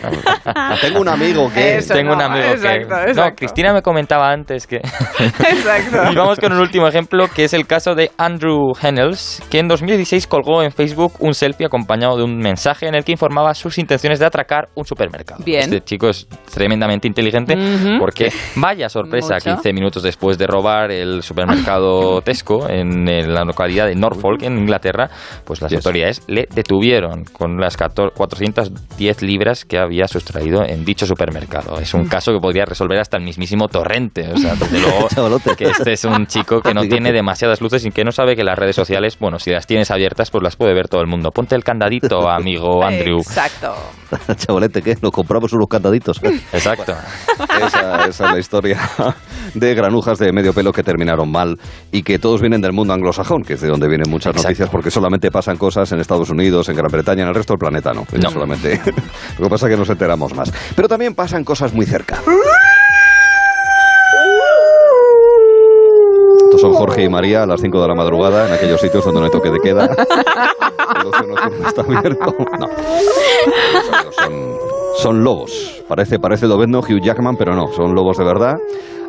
[0.82, 1.78] Tengo un amigo que...
[1.78, 1.94] Eso.
[1.94, 3.14] Tengo un amigo exacto, que...
[3.14, 3.36] No.
[3.36, 4.78] Cristina me comentaba antes que...
[5.24, 5.98] Exacto.
[6.12, 9.68] y vamos con un último ejemplo, que es el caso de Andrew Hennels, que en
[9.68, 13.78] 2016 colgó en Facebook un selfie acompañado de un mensaje en el que informaba sus
[13.78, 15.44] intenciones de atracar un supermercado.
[15.44, 15.64] Bien.
[15.64, 17.56] Este chico es tremendamente inteligente
[18.00, 19.56] porque, vaya sorpresa, Mucho.
[19.56, 24.58] 15 minutos después de robar el supermercado Tesco en, en la localidad de Norfolk, en
[24.58, 25.10] Inglaterra,
[25.46, 31.06] pues las autoridades le detuvieron con las 14 410 libras que había sustraído en dicho
[31.06, 31.80] supermercado.
[31.80, 34.30] Es un caso que podría resolver hasta el mismísimo Torrente.
[34.32, 34.80] O sea, desde
[35.20, 38.36] luego que este es un chico que no tiene demasiadas luces y que no sabe
[38.36, 41.08] que las redes sociales, bueno, si las tienes abiertas, pues las puede ver todo el
[41.08, 41.32] mundo.
[41.32, 43.18] Ponte el candadito, amigo Andrew.
[43.18, 43.74] Exacto.
[44.36, 44.96] Chavalete, ¿qué?
[45.02, 46.22] Nos compramos unos candaditos.
[46.24, 46.94] Exacto.
[47.66, 48.80] Esa, esa es la historia
[49.54, 51.58] de granujas de medio pelo que terminaron mal
[51.92, 54.48] y que todos vienen del mundo anglosajón, que es de donde vienen muchas Exacto.
[54.50, 57.60] noticias, porque solamente pasan cosas en Estados Unidos, en Gran Bretaña, en el resto del
[57.60, 58.06] planeta no.
[58.12, 58.30] No.
[58.32, 58.82] Solamente.
[59.38, 60.52] Lo que pasa es que nos enteramos más.
[60.76, 62.20] Pero también pasan cosas muy cerca.
[66.46, 69.20] Estos son Jorge y María a las 5 de la madrugada en aquellos sitios donde
[69.20, 69.86] no hay toque de queda.
[69.86, 72.36] El ocio nocturno está abierto.
[72.60, 72.68] No.
[74.12, 75.84] Son, son lobos.
[75.88, 78.54] Parece, parece Lobezno, Hugh Jackman, pero no, son lobos de verdad.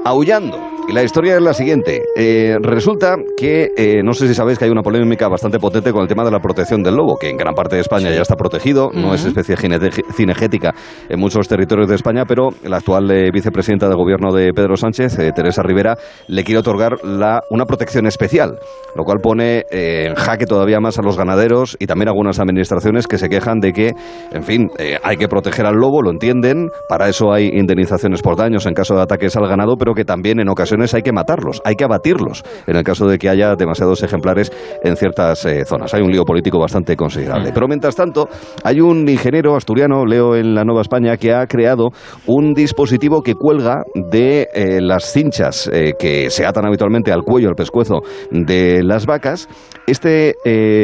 [0.04, 0.73] Aullando.
[0.86, 2.02] Y la historia es la siguiente.
[2.14, 6.02] Eh, resulta que, eh, no sé si sabéis que hay una polémica bastante potente con
[6.02, 8.36] el tema de la protección del lobo, que en gran parte de España ya está
[8.36, 10.74] protegido, no es especie cinegética
[11.08, 15.18] en muchos territorios de España, pero la actual eh, vicepresidenta de gobierno de Pedro Sánchez,
[15.18, 15.96] eh, Teresa Rivera,
[16.28, 18.58] le quiere otorgar la, una protección especial,
[18.94, 22.40] lo cual pone eh, en jaque todavía más a los ganaderos y también a algunas
[22.40, 23.92] administraciones que se quejan de que,
[24.32, 28.36] en fin, eh, hay que proteger al lobo, lo entienden, para eso hay indemnizaciones por
[28.36, 31.60] daños en caso de ataques al ganado, pero que también en ocasiones hay que matarlos,
[31.64, 34.50] hay que abatirlos en el caso de que haya demasiados ejemplares
[34.82, 35.94] en ciertas eh, zonas.
[35.94, 37.52] Hay un lío político bastante considerable.
[37.52, 38.28] Pero mientras tanto,
[38.62, 41.88] hay un ingeniero asturiano, leo en la Nueva España, que ha creado
[42.26, 47.48] un dispositivo que cuelga de eh, las cinchas eh, que se atan habitualmente al cuello,
[47.48, 49.48] al pescuezo de las vacas.
[49.86, 50.34] Este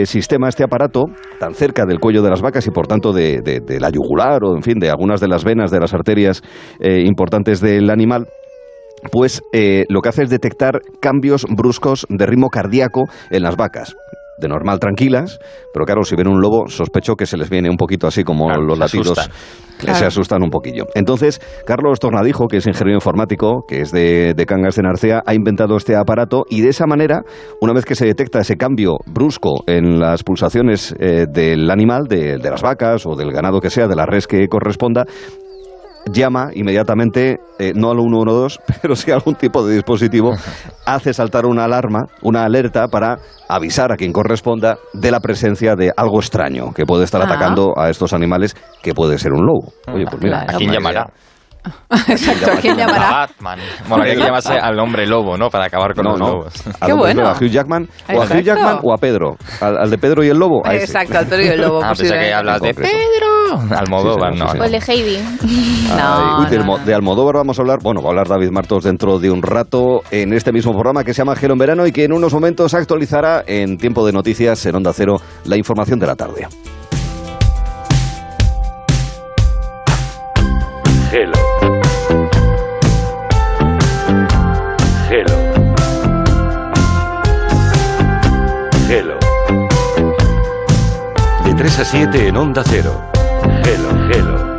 [0.05, 1.07] sistema, este aparato,
[1.38, 4.44] tan cerca del cuello de las vacas y por tanto de, de- de la yugular
[4.44, 6.42] o en fin de algunas de las venas de las arterias
[6.81, 8.26] importantes del animal,
[9.11, 13.95] pues eh, lo que hace es detectar cambios bruscos de ritmo cardíaco en las vacas.
[14.39, 15.39] De normal tranquilas,
[15.75, 18.47] pero claro, si ven un lobo, sospecho que se les viene un poquito así como
[18.47, 19.31] Claro, los latidos.
[19.79, 19.99] Claro.
[19.99, 20.85] Se asustan un poquillo.
[20.95, 25.35] Entonces, Carlos Tornadijo, que es ingeniero informático, que es de, de Cangas de Narcea, ha
[25.35, 27.23] inventado este aparato y de esa manera,
[27.61, 32.39] una vez que se detecta ese cambio brusco en las pulsaciones eh, del animal, de,
[32.39, 35.05] de las vacas o del ganado que sea, de la res que corresponda,
[36.07, 40.33] llama inmediatamente, eh, no al 112, pero sí a algún tipo de dispositivo,
[40.87, 45.93] hace saltar una alarma, una alerta para avisar a quien corresponda de la presencia de
[45.97, 47.25] algo extraño que puede estar Ah.
[47.27, 49.73] atacando a estos animales, que puede ser un lobo.
[49.93, 50.55] Oye, pues mira, Claro.
[50.55, 51.07] ¿A quién una llamará?
[52.09, 53.11] Exacto, ¿quién A llamará?
[53.11, 53.59] Batman.
[53.88, 55.51] Bueno, hay que llamarse al hombre lobo, ¿no?
[55.51, 56.29] Para acabar con No, los no.
[56.29, 56.55] lobos.
[56.85, 57.27] Qué bueno.
[57.29, 58.42] a Hugh Jackman, o a Hugh.
[58.42, 59.37] Jackman o a Pedro.
[59.61, 60.62] Al, al de Pedro y el lobo.
[60.66, 60.75] a.
[60.75, 61.81] Exacto, al Pedro y el lobo.
[61.85, 62.75] Ah, pensé que hablas de.
[62.75, 62.90] Pedro.
[63.77, 64.46] Almodóvar, Sí, no.
[64.46, 65.18] sí, sí, O el de Heidi.
[65.96, 66.79] No, uy, de, no, no.
[66.79, 70.03] de Almodóvar vamos a hablar, bueno, va a hablar David Martos dentro de un rato
[70.11, 72.75] en este mismo programa que se llama Gelo en Verano y que en unos momentos
[72.75, 76.46] actualizará en tiempo de noticias en Onda Cero la información de la tarde.
[81.11, 81.33] Gelo.
[85.09, 85.37] Gelo.
[88.88, 89.18] Gelo.
[91.44, 93.03] De 3 a 7 en Onda Cero.
[93.64, 94.59] Gelo, Gelo.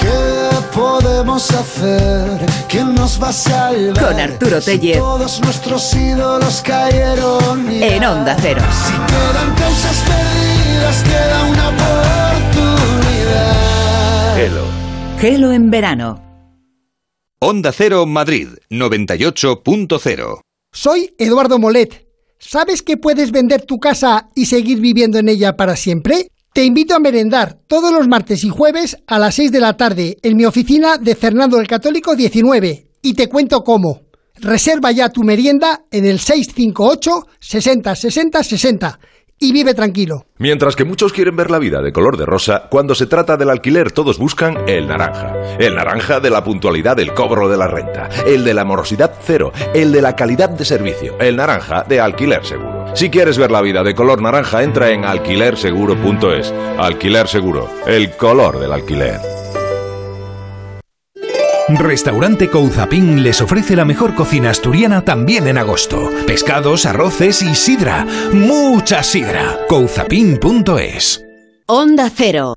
[0.00, 2.38] ¿Qué podemos hacer?
[2.68, 4.04] ¿Quién nos va a salvar?
[4.04, 4.98] Con Arturo Si Tellez.
[4.98, 7.68] todos nuestros ídolos cayeron.
[7.70, 7.86] ya.
[7.86, 8.62] En Onda Cero.
[8.70, 12.96] Si quedan causas perdidas, queda una oportunidad.
[14.36, 14.71] Gelo.
[15.22, 16.20] Gelo en verano.
[17.38, 20.40] Onda Cero Madrid 98.0
[20.72, 22.08] Soy Eduardo Molet.
[22.40, 26.26] ¿Sabes que puedes vender tu casa y seguir viviendo en ella para siempre?
[26.52, 30.16] Te invito a merendar todos los martes y jueves a las 6 de la tarde
[30.22, 34.00] en mi oficina de Fernando el Católico 19 y te cuento cómo.
[34.40, 39.00] Reserva ya tu merienda en el 658 60 60 60
[39.42, 40.26] y vive tranquilo.
[40.38, 43.50] Mientras que muchos quieren ver la vida de color de rosa, cuando se trata del
[43.50, 45.34] alquiler todos buscan el naranja.
[45.58, 49.52] El naranja de la puntualidad del cobro de la renta, el de la morosidad cero,
[49.74, 52.86] el de la calidad de servicio, el naranja de alquiler seguro.
[52.94, 56.54] Si quieres ver la vida de color naranja, entra en alquilerseguro.es.
[56.78, 59.41] Alquiler seguro, el color del alquiler.
[61.76, 66.10] Restaurante Couzapin les ofrece la mejor cocina asturiana también en agosto.
[66.26, 68.06] Pescados, arroces y sidra.
[68.32, 69.58] Mucha sidra.
[69.68, 71.24] Couzapin.es.
[71.66, 72.54] Onda Cero.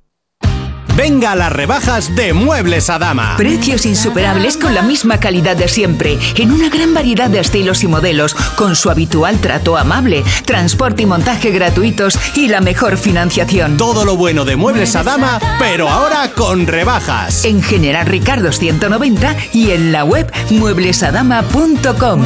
[0.95, 3.35] Venga a las rebajas de Muebles a Dama.
[3.35, 7.87] Precios insuperables con la misma calidad de siempre, en una gran variedad de estilos y
[7.87, 13.75] modelos, con su habitual trato amable, transporte y montaje gratuitos y la mejor financiación.
[13.75, 17.43] Todo lo bueno de Muebles a Dama, pero ahora con rebajas.
[17.43, 22.23] En General Ricardo 190 y en la web mueblesadama.com.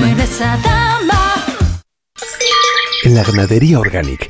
[3.03, 4.29] En la ganadería Organic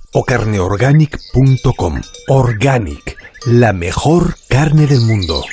[0.13, 2.01] o carneorganic.com.
[2.27, 5.43] Organic, la mejor carne del mundo.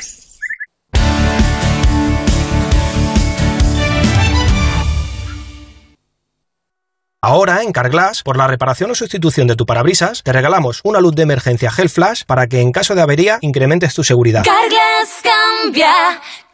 [7.20, 11.16] Ahora, en Carglass, por la reparación o sustitución de tu parabrisas, te regalamos una luz
[11.16, 14.44] de emergencia Gel Flash para que en caso de avería incrementes tu seguridad.
[14.44, 15.92] Carglass cambia,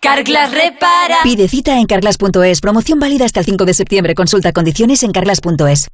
[0.00, 1.18] Carglass repara.
[1.22, 2.62] Pide cita en carglass.es.
[2.62, 4.14] Promoción válida hasta el 5 de septiembre.
[4.14, 5.88] Consulta condiciones en carglass.es.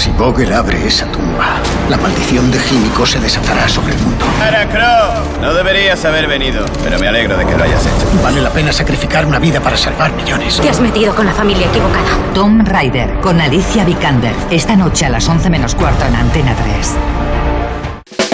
[0.00, 1.60] Si Vogel abre esa tumba,
[1.90, 4.24] la maldición de Gímico se desatará sobre el mundo.
[4.72, 8.22] Crow, no deberías haber venido, pero me alegro de que lo hayas hecho.
[8.22, 10.58] Vale la pena sacrificar una vida para salvar millones.
[10.58, 12.08] Te has metido con la familia equivocada.
[12.32, 14.34] Tom Rider con Alicia Vikander.
[14.50, 16.96] Esta noche a las 11 menos cuarto en Antena 3.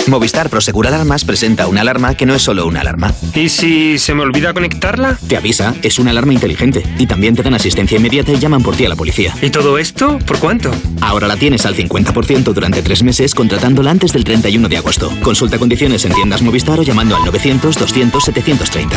[0.09, 3.12] Movistar Prosegur Alarmas presenta una alarma que no es solo una alarma.
[3.35, 5.19] ¿Y si se me olvida conectarla?
[5.29, 6.83] Te avisa, es una alarma inteligente.
[6.99, 9.35] Y también te dan asistencia inmediata y llaman por ti a la policía.
[9.42, 10.19] ¿Y todo esto?
[10.27, 10.71] ¿Por cuánto?
[11.01, 15.11] Ahora la tienes al 50% durante tres meses contratándola antes del 31 de agosto.
[15.23, 18.90] Consulta condiciones en tiendas Movistar o llamando al 900-200-730.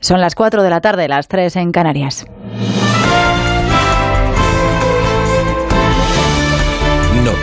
[0.00, 2.26] Son las 4 de la tarde, las 3 en Canarias.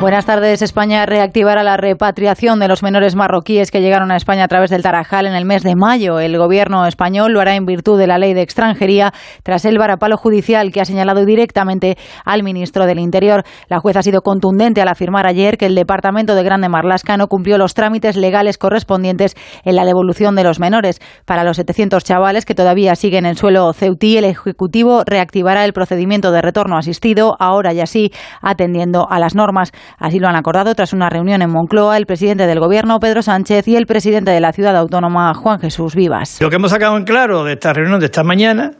[0.00, 0.62] Buenas tardes.
[0.62, 4.82] España reactivará la repatriación de los menores marroquíes que llegaron a España a través del
[4.82, 6.20] Tarajal en el mes de mayo.
[6.20, 10.16] El gobierno español lo hará en virtud de la ley de extranjería tras el varapalo
[10.16, 13.44] judicial que ha señalado directamente al ministro del Interior.
[13.68, 17.26] La jueza ha sido contundente al afirmar ayer que el departamento de Grande Marlasca no
[17.26, 20.98] cumplió los trámites legales correspondientes en la devolución de los menores.
[21.26, 26.32] Para los 700 chavales que todavía siguen en suelo ceutí, el Ejecutivo reactivará el procedimiento
[26.32, 29.72] de retorno asistido, ahora y así atendiendo a las normas.
[29.98, 33.68] Así lo han acordado tras una reunión en Moncloa el presidente del Gobierno, Pedro Sánchez,
[33.68, 36.40] y el presidente de la ciudad autónoma, Juan Jesús Vivas.
[36.40, 38.72] Lo que hemos sacado en claro de esta reunión de esta mañana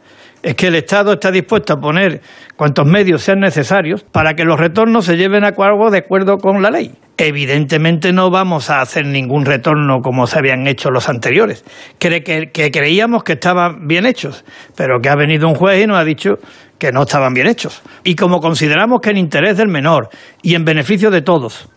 [0.43, 2.21] es que el Estado está dispuesto a poner
[2.55, 6.61] cuantos medios sean necesarios para que los retornos se lleven a cabo de acuerdo con
[6.61, 6.91] la ley.
[7.17, 11.63] Evidentemente no vamos a hacer ningún retorno como se habían hecho los anteriores,
[11.99, 14.43] que, que, creíamos que estaban bien hechos,
[14.75, 16.39] pero que ha venido un juez y nos ha dicho
[16.81, 17.83] que no estaban bien hechos.
[18.03, 20.09] Y como consideramos que en interés del menor
[20.41, 21.69] y en beneficio de todos,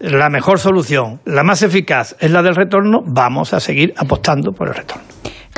[0.00, 4.66] la mejor solución, la más eficaz es la del retorno, vamos a seguir apostando por
[4.66, 5.04] el retorno.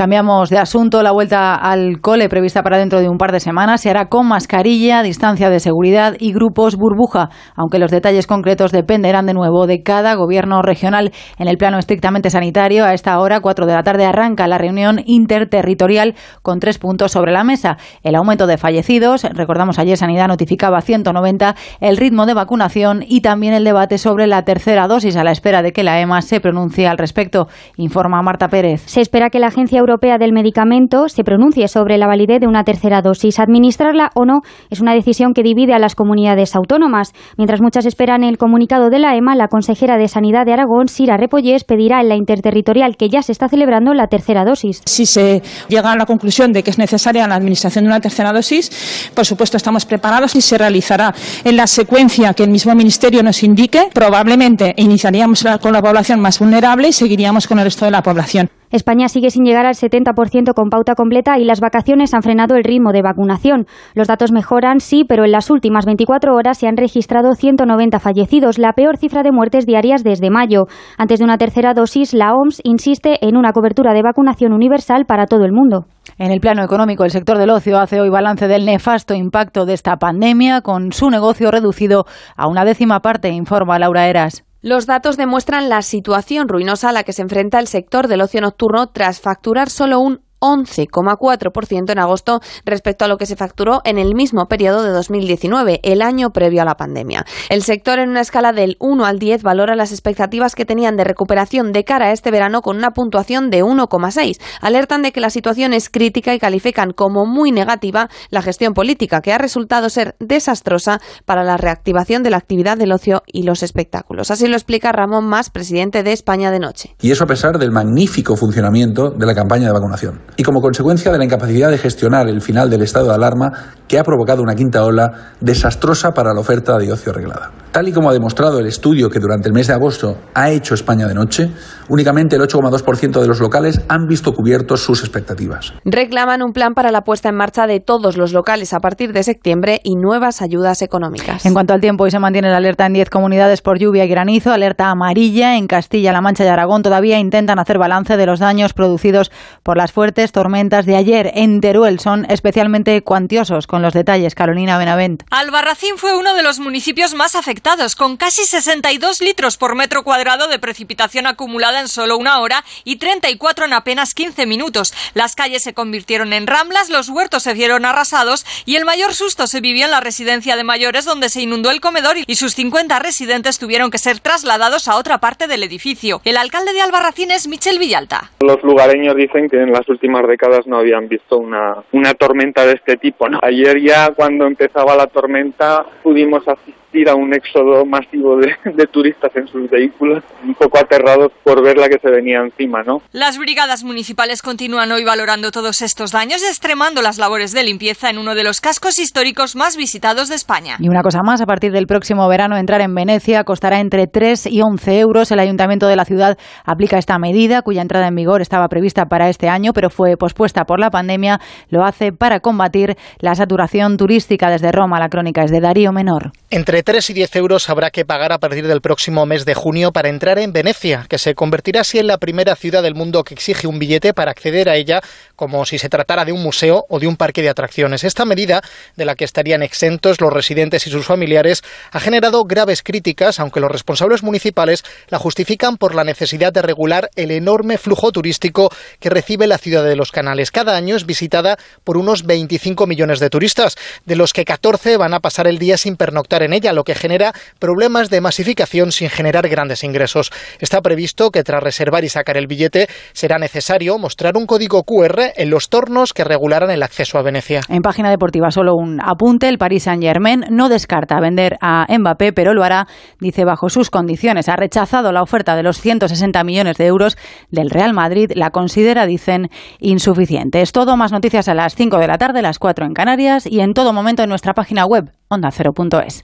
[0.01, 1.03] Cambiamos de asunto.
[1.03, 4.27] La vuelta al cole prevista para dentro de un par de semanas se hará con
[4.27, 9.83] mascarilla, distancia de seguridad y grupos burbuja, aunque los detalles concretos dependerán de nuevo de
[9.83, 11.13] cada gobierno regional.
[11.37, 15.03] En el plano estrictamente sanitario, a esta hora, 4 de la tarde, arranca la reunión
[15.05, 17.77] interterritorial con tres puntos sobre la mesa.
[18.03, 23.53] El aumento de fallecidos, recordamos ayer Sanidad notificaba 190, el ritmo de vacunación y también
[23.53, 26.89] el debate sobre la tercera dosis a la espera de que la EMA se pronuncie
[26.89, 28.81] al respecto, informa Marta Pérez.
[28.87, 32.62] Se espera que la Agencia Europea del Medicamento se pronuncie sobre la validez de una
[32.62, 33.40] tercera dosis.
[33.40, 37.12] Administrarla o no es una decisión que divide a las comunidades autónomas.
[37.37, 41.16] Mientras muchas esperan el comunicado de la EMA, la consejera de Sanidad de Aragón, Sira
[41.16, 44.83] Repollés, pedirá en la interterritorial que ya se está celebrando la tercera dosis.
[44.87, 48.33] Si se llega a la conclusión de que es necesaria la administración de una tercera
[48.33, 51.12] dosis, por supuesto estamos preparados y se realizará
[51.44, 53.88] en la secuencia que el mismo Ministerio nos indique.
[53.92, 58.48] Probablemente iniciaríamos con la población más vulnerable y seguiríamos con el resto de la población.
[58.70, 62.64] España sigue sin llegar al 70% con pauta completa y las vacaciones han frenado el
[62.64, 63.66] ritmo de vacunación.
[63.94, 68.59] Los datos mejoran, sí, pero en las últimas 24 horas se han registrado 190 fallecidos,
[68.59, 70.66] la peor cifra de muertes diarias desde mayo.
[70.98, 75.26] Antes de una tercera dosis, la OMS insiste en una cobertura de vacunación universal para
[75.26, 75.87] todo el mundo.
[76.18, 79.74] En el plano económico, el sector del ocio hace hoy balance del nefasto impacto de
[79.74, 82.04] esta pandemia, con su negocio reducido
[82.37, 84.44] a una décima parte, informa Laura Eras.
[84.62, 88.42] Los datos demuestran la situación ruinosa a la que se enfrenta el sector del ocio
[88.42, 93.98] nocturno tras facturar solo un 11,4% en agosto respecto a lo que se facturó en
[93.98, 97.24] el mismo periodo de 2019, el año previo a la pandemia.
[97.48, 101.05] El sector en una escala del 1 al 10 valora las expectativas que tenían de
[101.05, 104.40] recuperación de cara a este verano con una puntuación de 1,6.
[104.61, 109.20] Alertan de que la situación es crítica y califican como muy negativa la gestión política,
[109.20, 113.62] que ha resultado ser desastrosa para la reactivación de la actividad del ocio y los
[113.62, 114.31] espectáculos.
[114.31, 116.96] Así lo explica Ramón Mas, presidente de España de Noche.
[117.00, 121.12] Y eso a pesar del magnífico funcionamiento de la campaña de vacunación y como consecuencia
[121.12, 123.53] de la incapacidad de gestionar el final del estado de alarma
[123.88, 127.51] que ha provocado una quinta ola desastrosa para la oferta de ocio arreglada.
[127.72, 130.74] Tal y como ha demostrado el estudio que durante el mes de agosto ha hecho
[130.74, 131.52] España de noche,
[131.88, 135.72] únicamente el 8,2% de los locales han visto cubiertos sus expectativas.
[135.85, 139.22] Reclaman un plan para la puesta en marcha de todos los locales a partir de
[139.22, 141.46] septiembre y nuevas ayudas económicas.
[141.46, 144.09] En cuanto al tiempo, hoy se mantiene la alerta en 10 comunidades por lluvia y
[144.09, 146.83] granizo, alerta amarilla en Castilla-La Mancha y Aragón.
[146.83, 149.30] Todavía intentan hacer balance de los daños producidos
[149.62, 151.30] por las fuertes tormentas de ayer.
[151.35, 154.35] En Teruel son especialmente cuantiosos con los detalles.
[154.35, 155.22] Carolina Benavent.
[155.30, 157.60] Albarracín fue uno de los municipios más afectados
[157.96, 162.96] con casi 62 litros por metro cuadrado de precipitación acumulada en solo una hora y
[162.96, 164.92] 34 en apenas 15 minutos.
[165.14, 169.46] Las calles se convirtieron en ramblas, los huertos se vieron arrasados y el mayor susto
[169.46, 172.99] se vivió en la residencia de mayores donde se inundó el comedor y sus 50
[172.99, 176.23] residentes tuvieron que ser trasladados a otra parte del edificio.
[176.25, 178.31] El alcalde de Albarracín es Michel Villalta.
[178.40, 182.73] Los lugareños dicen que en las últimas décadas no habían visto una, una tormenta de
[182.73, 183.29] este tipo.
[183.29, 183.38] ¿no?
[183.42, 188.87] Ayer ya cuando empezaba la tormenta pudimos asistir ir a un éxodo masivo de, de,
[188.87, 193.03] turistas en sus vehículos, un poco aterrados por ver la que se venía encima, ¿no?
[193.12, 198.11] Las brigadas municipales continúan hoy valorando todos estos daños y extremando las labores de limpieza
[198.11, 200.76] en uno de los cascos históricos más visitados de España.
[200.79, 204.46] Y una cosa más, a partir del próximo verano entrar en Venecia costará entre 3
[204.46, 205.31] y 11 euros.
[205.31, 209.29] El ayuntamiento de la ciudad aplica esta medida, cuya entrada en vigor estaba prevista para
[209.29, 211.40] este año, pero fue pospuesta por la pandemia.
[211.68, 214.98] Lo hace para combatir la saturación turística desde Roma.
[214.98, 216.33] La crónica es de Darío Menor.
[216.50, 219.93] Entre 3 y 10 euros habrá que pagar a partir del próximo mes de junio
[219.93, 223.35] para entrar en Venecia, que se convertirá así en la primera ciudad del mundo que
[223.35, 225.01] exige un billete para acceder a ella,
[225.37, 228.05] como si se tratara de un museo o de un parque de atracciones.
[228.05, 228.62] Esta medida,
[228.97, 231.62] de la que estarían exentos los residentes y sus familiares,
[231.93, 237.11] ha generado graves críticas, aunque los responsables municipales la justifican por la necesidad de regular
[237.16, 240.51] el enorme flujo turístico que recibe la ciudad de los canales.
[240.51, 245.14] Cada año es visitada por unos 25 millones de turistas, de los que 14 van
[245.14, 249.09] a pasar el día sin pernoctar en ella, lo que genera problemas de masificación sin
[249.09, 250.30] generar grandes ingresos.
[250.59, 255.33] Está previsto que tras reservar y sacar el billete será necesario mostrar un código QR
[255.37, 257.61] en los tornos que regularán el acceso a Venecia.
[257.68, 262.54] En página deportiva solo un apunte, el Paris Saint-Germain no descarta vender a Mbappé, pero
[262.54, 262.87] lo hará,
[263.20, 264.48] dice, bajo sus condiciones.
[264.48, 267.16] Ha rechazado la oferta de los 160 millones de euros
[267.50, 270.61] del Real Madrid, la considera, dicen, insuficiente.
[270.61, 273.61] Es todo, más noticias a las 5 de la tarde, las 4 en Canarias y
[273.61, 276.22] en todo momento en nuestra página web ondacero.es.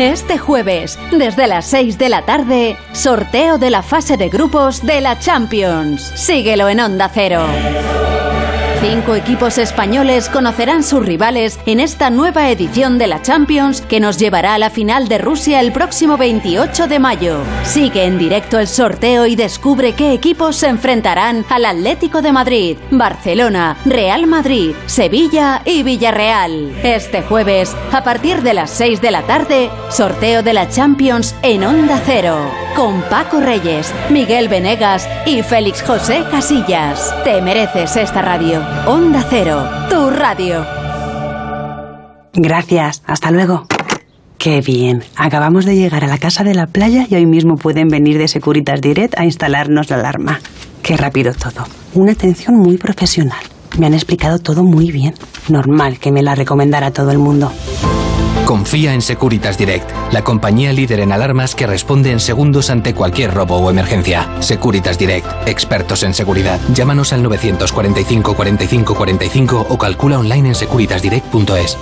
[0.00, 5.02] Este jueves, desde las 6 de la tarde, sorteo de la fase de grupos de
[5.02, 6.00] la Champions.
[6.14, 7.44] Síguelo en Onda Cero.
[8.80, 14.16] Cinco equipos españoles conocerán sus rivales en esta nueva edición de la Champions que nos
[14.16, 17.40] llevará a la final de Rusia el próximo 28 de mayo.
[17.62, 22.78] Sigue en directo el sorteo y descubre qué equipos se enfrentarán al Atlético de Madrid,
[22.90, 26.72] Barcelona, Real Madrid, Sevilla y Villarreal.
[26.82, 31.64] Este jueves, a partir de las 6 de la tarde, sorteo de la Champions en
[31.64, 37.14] Onda Cero, con Paco Reyes, Miguel Venegas y Félix José Casillas.
[37.24, 38.69] Te mereces esta radio.
[38.86, 40.64] Onda Cero, tu radio.
[42.32, 43.66] Gracias, hasta luego.
[44.38, 45.04] Qué bien.
[45.16, 48.26] Acabamos de llegar a la casa de la playa y hoy mismo pueden venir de
[48.28, 50.40] Securitas Direct a instalarnos la alarma.
[50.82, 51.66] Qué rápido todo.
[51.94, 53.42] Una atención muy profesional.
[53.78, 55.14] Me han explicado todo muy bien.
[55.48, 57.52] Normal que me la recomendara todo el mundo.
[58.50, 63.32] Confía en Securitas Direct, la compañía líder en alarmas que responde en segundos ante cualquier
[63.32, 64.28] robo o emergencia.
[64.40, 66.58] Securitas Direct, expertos en seguridad.
[66.74, 71.78] Llámanos al 945 45 45 o calcula online en securitasdirect.es.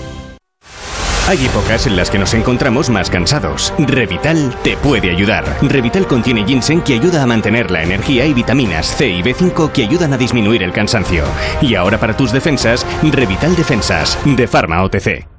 [1.26, 3.72] Hay épocas en las que nos encontramos más cansados.
[3.78, 5.46] Revital te puede ayudar.
[5.62, 9.84] Revital contiene ginseng que ayuda a mantener la energía y vitaminas C y B5 que
[9.84, 11.24] ayudan a disminuir el cansancio.
[11.62, 15.37] Y ahora para tus defensas, Revital Defensas, de Pharma OTC.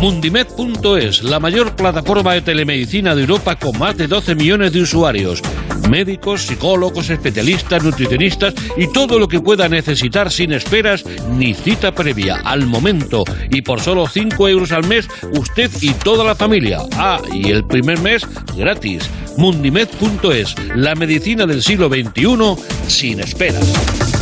[0.00, 5.42] Mundimed.es, la mayor plataforma de telemedicina de Europa con más de 12 millones de usuarios.
[5.88, 12.36] Médicos, psicólogos, especialistas, nutricionistas y todo lo que pueda necesitar sin esperas ni cita previa,
[12.44, 13.24] al momento.
[13.50, 16.78] Y por solo 5 euros al mes, usted y toda la familia.
[16.92, 19.08] Ah, y el primer mes gratis.
[19.36, 22.56] Mundimed.es, la medicina del siglo XXI
[22.88, 24.15] sin esperas.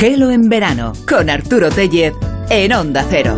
[0.00, 2.14] Gelo en verano con Arturo Tellez
[2.48, 3.36] en Onda Cero.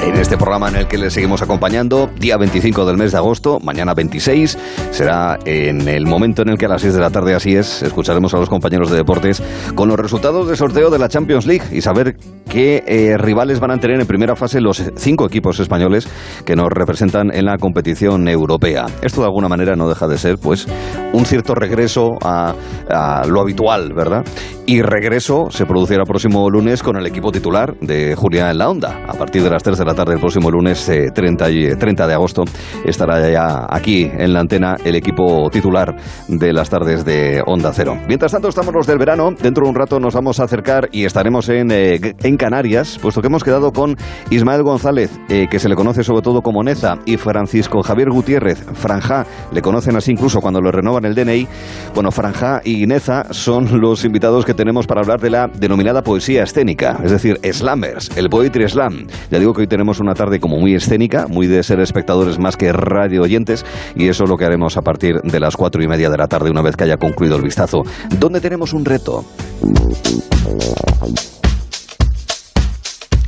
[0.00, 2.08] en este programa en el que les seguimos acompañando.
[2.20, 4.56] Día 25 del mes de agosto, mañana 26.
[4.92, 7.82] Será en el momento en el que a las 6 de la tarde, así es,
[7.82, 9.42] escucharemos a los compañeros de deportes
[9.74, 12.16] con los resultados de sorteo de la Champions League y saber
[12.48, 16.08] qué eh, rivales van a tener en primera fase los cinco equipos españoles
[16.44, 18.86] que nos representan en la competición europea.
[19.02, 20.68] Esto de alguna manera no deja de ser, pues,
[21.12, 22.54] un cierto regreso a,
[22.88, 24.24] a lo habitual, ¿verdad?
[24.68, 28.68] Y regreso se producirá el próximo lunes con el equipo titular de Julia en la
[28.68, 29.04] Onda.
[29.06, 32.04] A partir de las 3 de la tarde el próximo lunes eh, 30, y- 30
[32.08, 32.42] de agosto
[32.84, 35.94] estará ya aquí en la antena el equipo titular
[36.26, 37.96] de las tardes de Onda Cero.
[38.08, 39.30] Mientras tanto estamos los del verano.
[39.40, 43.20] Dentro de un rato nos vamos a acercar y estaremos en, eh, en Canarias, puesto
[43.20, 43.94] que hemos quedado con
[44.30, 48.64] Ismael González, eh, que se le conoce sobre todo como Neza, y Francisco Javier Gutiérrez,
[48.74, 51.46] Franja, le conocen así incluso cuando le renovan el DNI.
[51.94, 56.42] Bueno, Franja y Neza son los invitados que tenemos para hablar de la denominada poesía
[56.42, 59.06] escénica, es decir, slammers, el poetry slam.
[59.30, 62.56] Ya digo que hoy tenemos una tarde como muy escénica, muy de ser espectadores más
[62.56, 65.88] que radio oyentes, y eso es lo que haremos a partir de las cuatro y
[65.88, 67.82] media de la tarde, una vez que haya concluido el vistazo.
[68.18, 69.24] ¿Dónde tenemos un reto?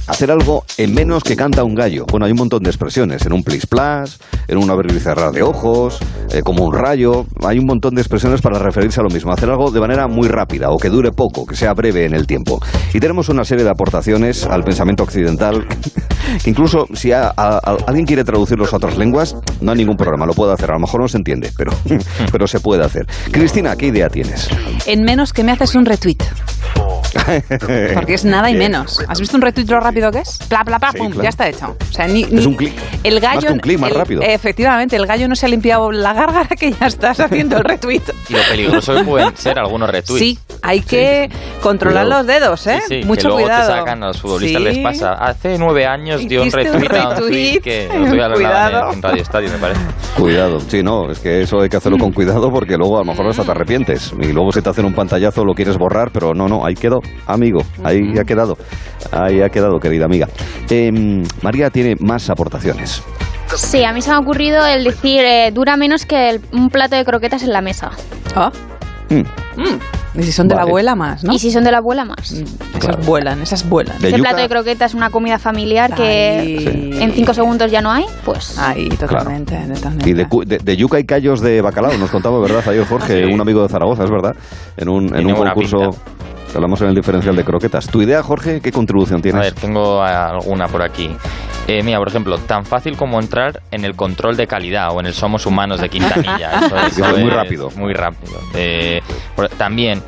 [0.09, 2.05] Hacer algo en menos que canta un gallo.
[2.11, 5.33] Bueno, hay un montón de expresiones, en un plis plas, en un abrir y cerrar
[5.33, 5.99] de ojos,
[6.33, 9.51] eh, como un rayo, hay un montón de expresiones para referirse a lo mismo, hacer
[9.51, 12.61] algo de manera muy rápida o que dure poco, que sea breve en el tiempo.
[12.95, 15.67] Y tenemos una serie de aportaciones al pensamiento occidental,
[16.43, 20.55] que incluso si alguien quiere traducirlos a otras lenguas, no hay ningún problema, lo puede
[20.55, 21.73] hacer, a lo mejor no se entiende, pero,
[22.33, 23.07] pero se puede hacer.
[23.31, 24.49] Cristina, ¿qué idea tienes?
[24.87, 26.19] En menos que me haces un retweet.
[27.95, 28.99] Porque es nada y menos.
[29.09, 30.39] ¿Has visto un retweet lo rápido que es?
[30.49, 31.23] Pla, pla, pla, Sí, pum, claro.
[31.23, 31.77] ya está hecho.
[31.79, 32.73] O sea, ni, Es ni- un clic.
[33.05, 34.23] El gallo, Más que un clic, más el- rápido.
[34.23, 38.03] Efectivamente, el gallo no se ha limpiado la gárgara que ya estás haciendo el retweet.
[38.29, 40.19] Y lo peligroso que pueden ser algunos retweets.
[40.19, 41.29] Sí, hay que
[41.63, 42.23] controlar Cuidado.
[42.23, 42.81] los dedos, ¿eh?
[42.89, 43.73] Sí, sí, Mucho que luego cuidado.
[43.73, 44.69] te sacan a los futbolistas Sí.
[44.69, 45.13] les pasa.
[45.13, 48.35] Hace nueve años dio un retweet a un tweet que lo Cuidado.
[48.35, 49.81] hablaban en, en Radio Estadio, me parece.
[50.19, 53.05] Cuidado, sí, no, es que eso hay que hacerlo con cuidado porque luego a lo
[53.13, 56.35] mejor hasta te arrepientes y luego se te hacen un pantallazo, lo quieres borrar, pero
[56.35, 58.57] no, no, ahí quedó, amigo, ahí ha quedado,
[59.13, 60.29] ahí ha quedado, querida amiga.
[60.71, 63.03] Em, María tiene más aportaciones.
[63.57, 66.69] Sí, a mí se me ha ocurrido el decir eh, dura menos que el- un
[66.69, 67.91] plato de croquetas en la mesa.
[68.37, 68.51] Ah.
[69.09, 69.23] Mm.
[70.19, 71.33] Y si son de la abuela más, ¿no?
[71.33, 72.33] Y si son de la abuela más.
[72.33, 73.99] Esas vuelan, esas vuelan.
[74.01, 77.81] De Ese yuca- plato de croquetas es una comida familiar que en cinco segundos ya
[77.81, 78.59] no hay, pues...
[78.59, 80.11] Ahí, totalmente, totalmente.
[80.11, 82.63] Y de, cu- de- de yuca y callos de bacalao, nos contaba, ¿verdad?
[82.69, 84.35] Ayer Jorge, un amigo de Zaragoza, es verdad,
[84.77, 85.91] en un, en Tiene un buena concurso
[86.55, 87.87] hablamos en el diferencial de croquetas.
[87.89, 89.41] ¿Tu idea, Jorge, qué contribución A tienes?
[89.43, 91.11] ver, tengo alguna por aquí.
[91.67, 95.07] Eh, mira, por ejemplo, tan fácil como entrar en el control de calidad o en
[95.07, 96.51] el Somos Humanos de Quintanilla.
[96.67, 97.71] Eso, eso Muy es rápido.
[97.77, 98.39] Muy rápido.
[98.55, 99.01] Eh,
[99.37, 100.03] por- también,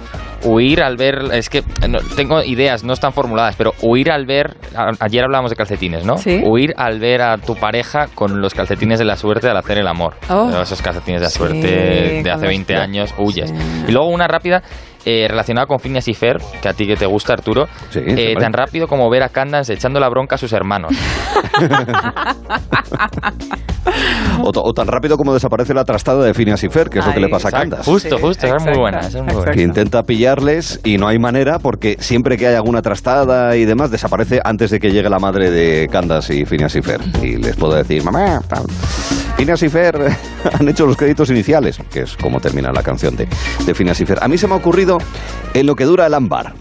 [0.45, 1.18] huir al ver.
[1.32, 4.57] Es que eh, no, tengo ideas, no están formuladas, pero huir al ver.
[4.74, 6.16] a- ayer hablábamos de calcetines, ¿no?
[6.16, 6.41] Sí.
[6.43, 9.86] Huir al ver a tu pareja con los calcetines de la suerte al hacer el
[9.86, 10.14] amor.
[10.30, 10.49] Oh.
[10.62, 12.80] Esos calcetines de la Sí, suerte de hace los 20 pies.
[12.80, 13.53] años, huyes.
[13.86, 14.62] Y luego una rápida.
[15.05, 18.34] Eh, relacionada con Phineas y Fer, que a ti que te gusta Arturo, Sí, eh,
[18.38, 20.92] tan rápido como ver a Candance echando la bronca a sus hermanos.
[24.42, 27.20] O, tan rápido como desaparece la trastada de Phineas y Fer, que es lo que
[27.20, 27.84] le pasa a Candas.
[27.84, 29.01] Justo, justo, esa es muy buena.
[29.01, 29.53] es muy buena.
[29.53, 33.90] que intenta pillarles y no hay manera porque siempre que hay alguna trastada y demás
[33.90, 37.57] desaparece antes de que llegue la madre de Candas y Phineas y Fer y les
[37.57, 38.64] puedo decir mamá tal.
[39.41, 39.97] Phineas y Fer
[40.61, 43.26] han hecho los créditos iniciales que es como termina la canción de,
[43.64, 44.99] de Phineas y Fer a mí se me ha ocurrido
[45.55, 46.53] en lo que dura el ámbar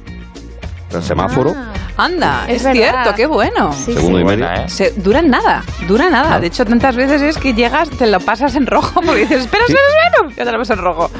[0.93, 1.53] el semáforo
[1.97, 3.73] Anda, es, cierto, qué bueno.
[3.73, 4.69] segundo y medio Buena, ¿eh?
[4.69, 6.39] Se, duran nada, dura nada.
[6.39, 9.65] De hecho, tantas veces es que llegas, te lo pasas en rojo porque dices, espera,
[9.67, 11.11] espera, espera, ya te lo pasas en rojo.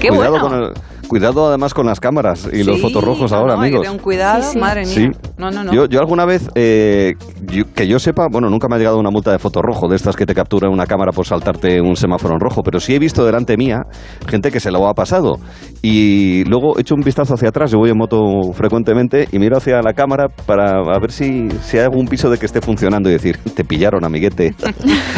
[0.00, 0.48] Qué cuidado bueno.
[0.48, 0.72] con el
[1.04, 4.42] cuidado además con las cámaras y los Sí, fotorrojos no, ahora no, amigos un cuidado,
[4.42, 4.58] Sí, sí.
[4.58, 4.94] madre mía.
[4.94, 5.08] Sí.
[5.38, 5.72] No, no, no.
[5.72, 7.12] Yo, yo alguna vez, eh,
[7.46, 9.96] yo- que yo sepa, bueno, nunca me ha llegado una multa de foto rojo, de
[9.96, 12.98] estas que te captura una cámara por saltarte un semáforo en rojo, pero sí he
[12.98, 13.82] visto delante mía
[14.28, 15.38] gente que se lo ha pasado.
[15.82, 18.16] Y luego he hecho un vistazo hacia atrás, yo voy en moto
[18.52, 22.38] frecuentemente, y miro hacia la cámara para a ver si, si hay algún piso de
[22.38, 24.54] que esté funcionando y decir, te pillaron, amiguete.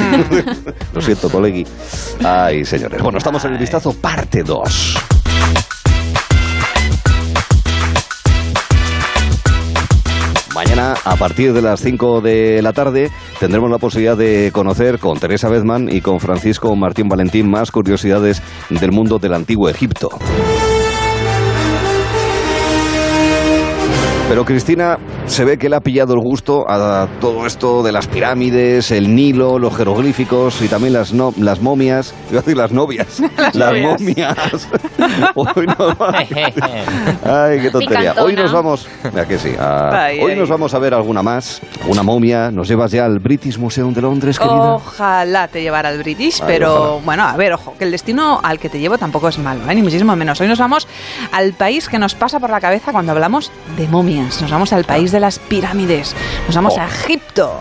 [0.95, 1.67] lo siento, colegui.
[2.25, 3.03] Ay, señores.
[3.03, 5.16] Bueno, estamos en el vistazo parte 2.
[10.57, 15.21] Mañana, a partir de las 5 de la tarde, tendremos la posibilidad de conocer con
[15.21, 20.09] Teresa Bezman y con Francisco Martín Valentín más curiosidades del mundo del antiguo Egipto.
[24.29, 28.09] Pero Cristina se ve que le ha pillado el gusto a todo esto de las
[28.09, 32.13] pirámides, el Nilo, los jeroglíficos y también las, no- las momias.
[32.31, 33.23] Iba a decir las novias.
[33.55, 34.69] las momias.
[35.35, 35.97] Hoy nos
[37.25, 38.15] Ay, qué tontería.
[38.21, 38.89] Hoy nos vamos.
[39.05, 39.53] Mira que sí.
[39.59, 41.61] a- hoy nos vamos a ver alguna más.
[41.87, 42.51] Una momia.
[42.51, 44.75] Nos llevas ya al British Museum de Londres, querida.
[44.75, 47.05] Ojalá te llevara al British, Ay, pero ojalá.
[47.05, 49.75] bueno, a ver, ojo, que el destino al que te llevo tampoco es malo, ¿eh?
[49.75, 50.41] ni muchísimo menos.
[50.41, 50.89] Hoy nos vamos
[51.31, 54.16] al país que nos pasa por la cabeza cuando hablamos de momias.
[54.23, 56.15] Nos vamos al país de las pirámides.
[56.47, 56.81] Nos vamos Oh.
[56.81, 57.53] a Egipto.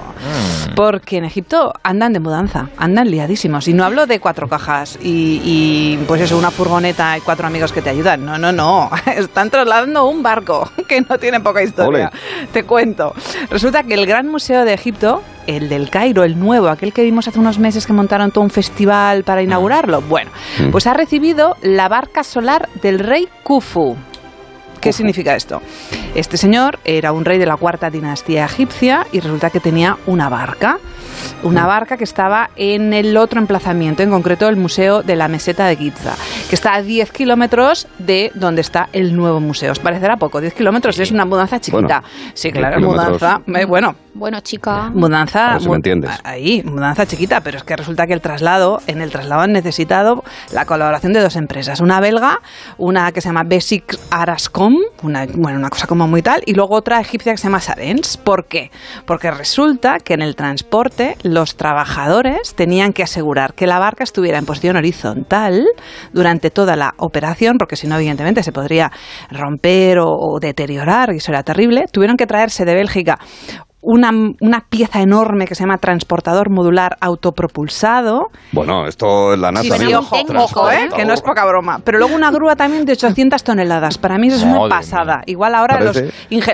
[0.75, 3.67] Porque en Egipto andan de mudanza, andan liadísimos.
[3.67, 7.71] Y no hablo de cuatro cajas y, y, pues eso, una furgoneta y cuatro amigos
[7.71, 8.25] que te ayudan.
[8.25, 8.89] No, no, no.
[9.15, 12.11] Están trasladando un barco que no tiene poca historia.
[12.51, 13.13] Te cuento.
[13.49, 17.27] Resulta que el Gran Museo de Egipto, el del Cairo, el nuevo, aquel que vimos
[17.27, 20.71] hace unos meses que montaron todo un festival para inaugurarlo, bueno, Mm.
[20.71, 23.95] pues ha recibido la barca solar del rey Khufu.
[24.85, 25.63] ¿Qué significa esto?
[26.13, 30.29] Este señor era un rey de la cuarta dinastía egipcia y resulta que tenía una
[30.29, 30.77] barca.
[31.41, 35.65] Una barca que estaba en el otro emplazamiento, en concreto el Museo de la Meseta
[35.65, 36.13] de Giza,
[36.47, 39.71] que está a 10 kilómetros de donde está el nuevo museo.
[39.71, 40.39] ¿Os parecerá poco?
[40.39, 42.01] 10 kilómetros es una mudanza chiquita.
[42.01, 42.03] Bueno,
[42.35, 43.41] sí, 10 claro, mudanza.
[43.55, 44.91] eh, bueno, Bueno, chica.
[44.93, 45.49] Mudanza.
[45.49, 46.11] A ver si me mu- entiendes.
[46.23, 50.23] Ahí, mudanza chiquita, pero es que resulta que el traslado, en el traslado han necesitado
[50.53, 51.81] la colaboración de dos empresas.
[51.81, 52.39] Una belga,
[52.77, 56.75] una que se llama Basic Arascom, una, bueno, una cosa como muy tal, y luego
[56.75, 58.15] otra egipcia que se llama Sarens.
[58.15, 58.71] ¿Por qué?
[59.05, 64.37] Porque resulta que en el transporte los trabajadores tenían que asegurar que la barca estuviera
[64.37, 65.65] en posición horizontal
[66.13, 68.91] durante toda la operación, porque si no, evidentemente, se podría
[69.29, 71.83] romper o, o deteriorar, y eso era terrible.
[71.91, 73.19] Tuvieron que traerse de Bélgica
[73.85, 74.09] una,
[74.41, 78.31] una pieza enorme que se llama transportador modular autopropulsado.
[78.51, 79.77] Bueno, esto es la NASA.
[79.77, 80.89] Sí, sí, ojo, ojo, ¿eh?
[80.95, 81.79] que no es poca broma.
[81.83, 83.99] Pero luego una grúa también de 800 toneladas.
[83.99, 85.21] Para mí eso es una Madre pasada.
[85.27, 86.01] Igual ahora los,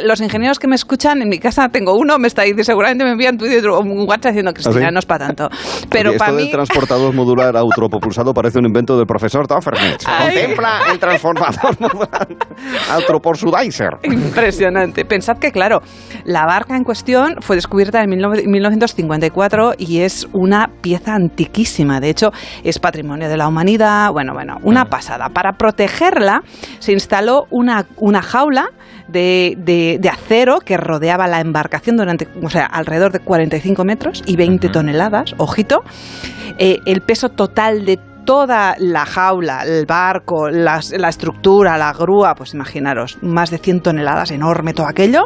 [0.04, 3.12] los ingenieros que me escuchan, en mi casa tengo uno, me está diciendo, seguramente me
[3.12, 4.94] envían Twitter o un WhatsApp diciendo, Cristina, ¿Ah, sí?
[4.94, 5.50] no es para tanto.
[5.90, 6.44] Pero Oye, para esto mí...
[6.44, 10.04] del transportador modular autopropulsado parece un invento del profesor Toffernet.
[10.06, 10.36] Ay.
[10.36, 12.28] Contempla el transformador modular
[12.92, 14.00] autopropulsadizer.
[14.04, 15.06] Impresionante.
[15.06, 15.82] Pensad que, claro,
[16.26, 22.00] la barca en cuestión fue descubierta en 19- 1954 y es una pieza antiquísima.
[22.00, 22.32] De hecho,
[22.64, 24.12] es patrimonio de la humanidad.
[24.12, 25.30] Bueno, bueno, una pasada.
[25.30, 26.42] Para protegerla
[26.80, 28.70] se instaló una, una jaula
[29.08, 34.24] de, de- de acero que rodeaba la embarcación durante, o sea, alrededor de 45 metros
[34.26, 35.34] y 20 toneladas.
[35.38, 35.84] Ojito.
[36.58, 42.36] Eh, el peso total de toda la jaula, el barco, las- la estructura, la grúa,
[42.36, 45.26] pues imaginaros, más de 100 toneladas, enorme todo aquello,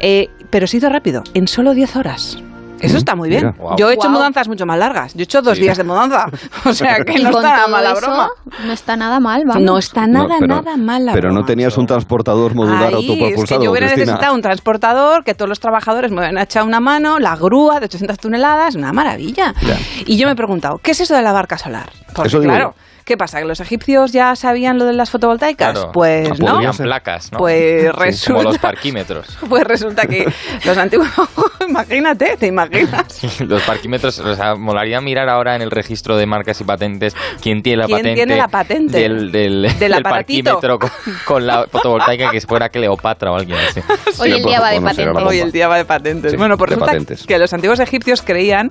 [0.00, 2.38] eh, pero se hizo rápido, en solo 10 horas.
[2.80, 3.42] Eso está muy bien.
[3.46, 3.54] mira.
[3.56, 3.76] Guau.
[3.78, 4.12] Yo he hecho Guau.
[4.14, 5.14] mudanzas mucho más largas.
[5.14, 5.62] Yo he hecho dos Sí.
[5.62, 6.26] días de mudanza.
[6.66, 8.28] O sea que no está nada mala eso, broma.
[8.66, 9.62] No está nada mal, vamos.
[9.62, 11.46] No está nada, No, pero- nada mal la Pero no broma.
[11.46, 14.06] tenías un transportador modular Ahí, es autopropulsado, que yo hubiera Cristina.
[14.12, 17.86] necesitado un transportador, que todos los trabajadores me hubieran echado una mano, la grúa de
[17.86, 19.54] 800 toneladas, una maravilla.
[19.62, 19.78] Ya.
[20.04, 21.88] Y yo me he preguntado, ¿qué es eso de la barca solar?
[22.12, 22.74] Porque Eso digo claro,
[23.04, 23.38] ¿qué pasa?
[23.40, 25.72] ¿Que los egipcios ya sabían lo de las fotovoltaicas?
[25.72, 25.92] Claro.
[25.92, 26.60] Pues no.
[26.78, 27.38] placas, ¿no?
[27.38, 29.38] Pues Sí, resulta- Como los parquímetros.
[29.48, 30.26] Pues resulta que
[30.64, 31.08] los antiguos...
[31.72, 33.40] Imagínate, ¿te imaginas?
[33.40, 37.62] Los parquímetros, o sea, molaría mirar ahora en el registro de marcas y patentes quién
[37.62, 38.14] tiene la ¿Quién patente.
[38.14, 38.98] tiene la patente?
[39.00, 40.60] Del, del, Del del aparatito.
[40.60, 40.90] parquímetro con,
[41.24, 43.80] con la fotovoltaica que fuera Cleopatra o alguien así.
[44.20, 45.22] Hoy el día va de patentes.
[45.24, 46.30] Hoy el día va de patentes.
[46.32, 47.26] Sí, bueno, de resulta patentes.
[47.26, 48.70] que los antiguos egipcios creían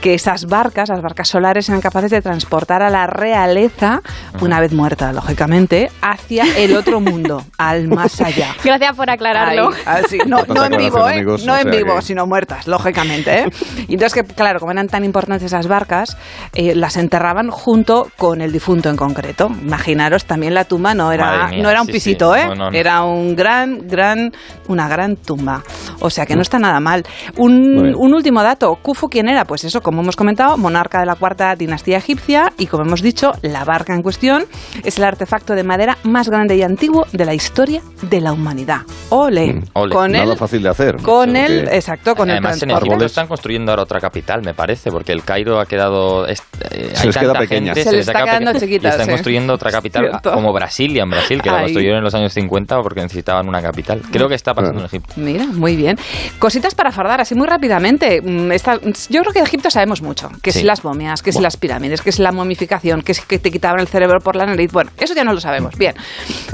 [0.00, 4.02] que esas barcas, las barcas solares, eran capaces de transportar a la realeza,
[4.40, 8.54] una vez muerta, lógicamente, hacia el otro mundo, al más allá.
[8.64, 9.70] Gracias por aclararlo.
[9.86, 11.22] Así, no, no en vivo, ¿eh?
[11.44, 13.40] no en vivo, que- sino muertas, lógicamente.
[13.40, 13.46] ¿eh?
[13.88, 16.16] Y entonces, que, claro, como eran tan importantes esas barcas,
[16.54, 19.48] eh, las enterraban junto con el difunto en concreto.
[19.48, 22.40] Imaginaros, también la tumba no era, mía, no era un sí, pisito, sí.
[22.40, 22.46] ¿eh?
[22.46, 22.76] No, no, no.
[22.76, 24.32] Era un gran, gran,
[24.68, 25.62] una gran tumba.
[26.00, 27.04] O sea que no está nada mal.
[27.36, 29.44] Un, un último dato, Khufu, ¿quién era?
[29.44, 33.32] Pues eso, como hemos comentado, monarca de la cuarta dinastía egipcia y como hemos dicho,
[33.42, 34.44] la barca en cuestión
[34.84, 38.82] es el artefacto de madera más grande y antiguo de la historia de la humanidad.
[39.10, 39.94] Ole, Ole.
[39.94, 40.96] con Nada él, fácil de hacer.
[41.02, 44.90] con él, exacto, con Además, el en Egipto están construyendo ahora otra capital, me parece,
[44.90, 46.26] porque el Cairo ha quedado.
[46.26, 47.74] es- eh, Se hay les queda pequeña.
[47.74, 49.12] gente, Se les está queda quedando chiquita, Y están sí.
[49.12, 50.32] construyendo otra capital, Cierto.
[50.32, 54.00] como Brasilia, en Brasil, que la construyeron en los años 50 porque necesitaban una capital.
[54.10, 55.14] Creo que está pasando en Egipto.
[55.16, 55.96] Mira, muy bien.
[56.38, 58.20] Cositas para fardar, así muy rápidamente.
[58.22, 60.28] Mm, esta- yo creo que de Egipto sabemos mucho.
[60.42, 60.60] Que Sí.
[60.60, 61.42] si las momias, que si Buah.
[61.44, 64.46] las pirámides, que si la momificación, que si que te quitaban el cerebro por la
[64.46, 64.70] nariz.
[64.72, 65.76] Bueno, eso ya no lo sabemos.
[65.76, 65.94] Bien.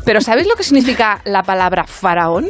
[0.04, 2.46] Pero ¿sabéis lo que significa la palabra faraón?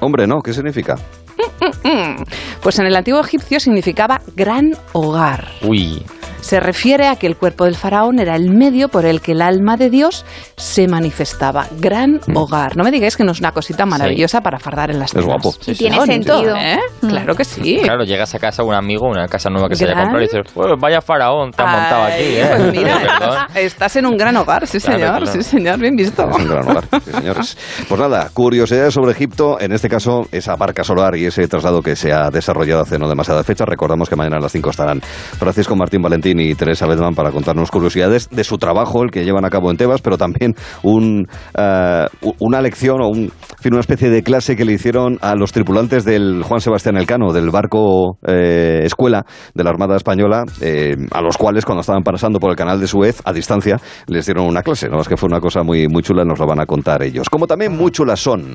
[0.00, 0.94] Hombre, no, ¿qué significa?
[2.62, 5.48] Pues en el antiguo egipcio significaba gran hogar.
[5.62, 6.02] Uy.
[6.46, 9.42] Se refiere a que el cuerpo del faraón era el medio por el que el
[9.42, 10.24] alma de Dios
[10.56, 11.66] se manifestaba.
[11.80, 12.36] Gran Mm.
[12.36, 12.76] hogar.
[12.76, 15.50] No me digáis que no es una cosita maravillosa para fardar en las Es guapo.
[15.60, 16.54] Sí, Y sí, tiene sentido.
[16.56, 16.78] ¿eh?
[17.00, 17.80] Claro que sí.
[17.82, 20.42] Claro, llegas a casa un amigo, una casa nueva que se haya comprado y dices,
[20.54, 22.48] "Pues vaya faraón te han montado aquí, ¿eh?
[22.56, 25.26] Pues mira, estás, estás en un gran hogar, sí Claro, señor, claro.
[25.32, 26.28] sí señor, bien visto.
[26.30, 27.58] Es un gran hogar, sí, señores.
[27.88, 31.96] Pues nada, curiosidades sobre Egipto, en este caso esa barca solar y ese traslado que
[31.96, 33.64] se ha desarrollado hace no demasiada fecha.
[33.64, 37.70] Recordamos que mañana a las 5 estarán Francisco Martín Valentín y Teresa Bedman para contarnos
[37.70, 41.26] curiosidades de su trabajo, el que llevan a cabo en Tebas, pero también un,
[41.56, 42.06] eh,
[42.40, 46.04] una lección o un, fin, una especie de clase que le hicieron a los tripulantes
[46.04, 49.24] del Juan Sebastián Elcano, del barco eh, escuela
[49.54, 52.86] de la Armada Española, eh, a los cuales cuando estaban pasando por el canal de
[52.86, 54.88] Suez a distancia les dieron una clase.
[54.88, 55.00] ¿no?
[55.00, 57.28] Es que fue una cosa muy, muy chula, nos lo van a contar ellos.
[57.30, 58.54] Como también muy chulas son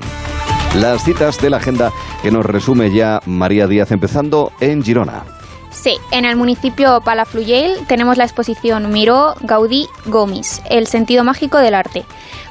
[0.80, 1.90] las citas de la agenda
[2.22, 5.41] que nos resume ya María Díaz, empezando en Girona.
[5.72, 11.74] Sí, en el municipio Palafrugell tenemos la exposición Miró, Gaudí, Gomis, el sentido mágico del
[11.74, 12.04] arte.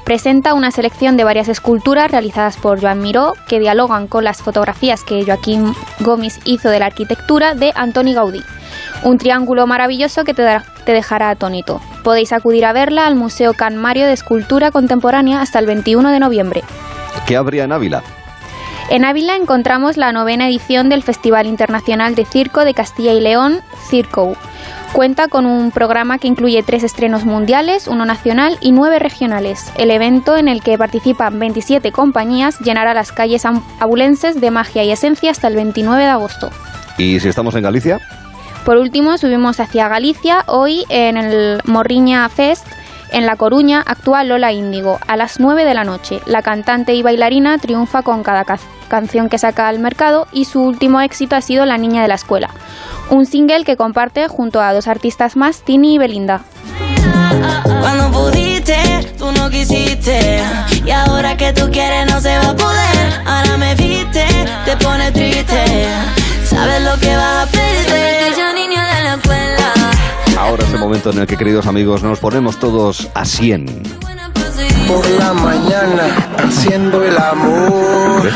[0.04, 5.04] Presenta una selección de varias esculturas realizadas por Joan Miró que dialogan con las fotografías
[5.04, 8.42] que Joaquín Gomis hizo de la arquitectura de Antoni Gaudí.
[9.04, 10.44] Un triángulo maravilloso que te,
[10.84, 11.80] te dejará atónito.
[12.02, 16.18] Podéis acudir a verla al Museo Can Mario de Escultura Contemporánea hasta el 21 de
[16.18, 16.64] noviembre.
[17.26, 18.02] ¿Qué habría en Ávila?
[18.90, 23.60] En Ávila encontramos la novena edición del Festival Internacional de Circo de Castilla y León,
[23.88, 24.36] Circo.
[24.92, 29.72] Cuenta con un programa que incluye tres estrenos mundiales, uno nacional y nueve regionales.
[29.78, 33.44] El evento, en el que participan 27 compañías, llenará las calles
[33.80, 36.50] abulenses de magia y esencia hasta el 29 de agosto.
[36.98, 38.00] ¿Y si estamos en Galicia?
[38.66, 40.44] Por último, subimos hacia Galicia.
[40.46, 42.66] Hoy en el Morriña Fest,
[43.12, 46.20] en La Coruña, actúa Lola Índigo a las 9 de la noche.
[46.26, 48.58] La cantante y bailarina triunfa con cada ca-
[48.88, 52.14] canción que saca al mercado y su último éxito ha sido La Niña de la
[52.16, 52.50] Escuela,
[53.10, 56.42] un single que comparte junto a dos artistas más, Tini y Belinda.
[57.80, 58.76] Cuando pudiste,
[59.18, 60.40] tú no quisiste.
[60.84, 63.22] Y ahora que tú quieres, no se va a poder.
[63.26, 64.24] Ahora me viste,
[64.64, 65.64] te pone triste.
[66.44, 67.51] Sabes lo que vas a
[70.78, 73.66] Momento en el que, queridos amigos, nos ponemos todos a 100.
[74.88, 76.04] Por la mañana
[76.38, 78.30] haciendo el amor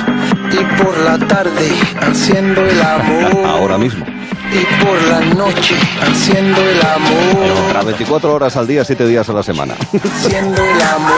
[0.53, 1.71] y por la tarde
[2.01, 4.16] haciendo el amor Ahora mismo.
[4.53, 9.33] Y por la noche haciendo el amor, Las 24 horas al día, 7 días a
[9.33, 9.75] la semana.
[10.25, 11.13] haciendo el amor.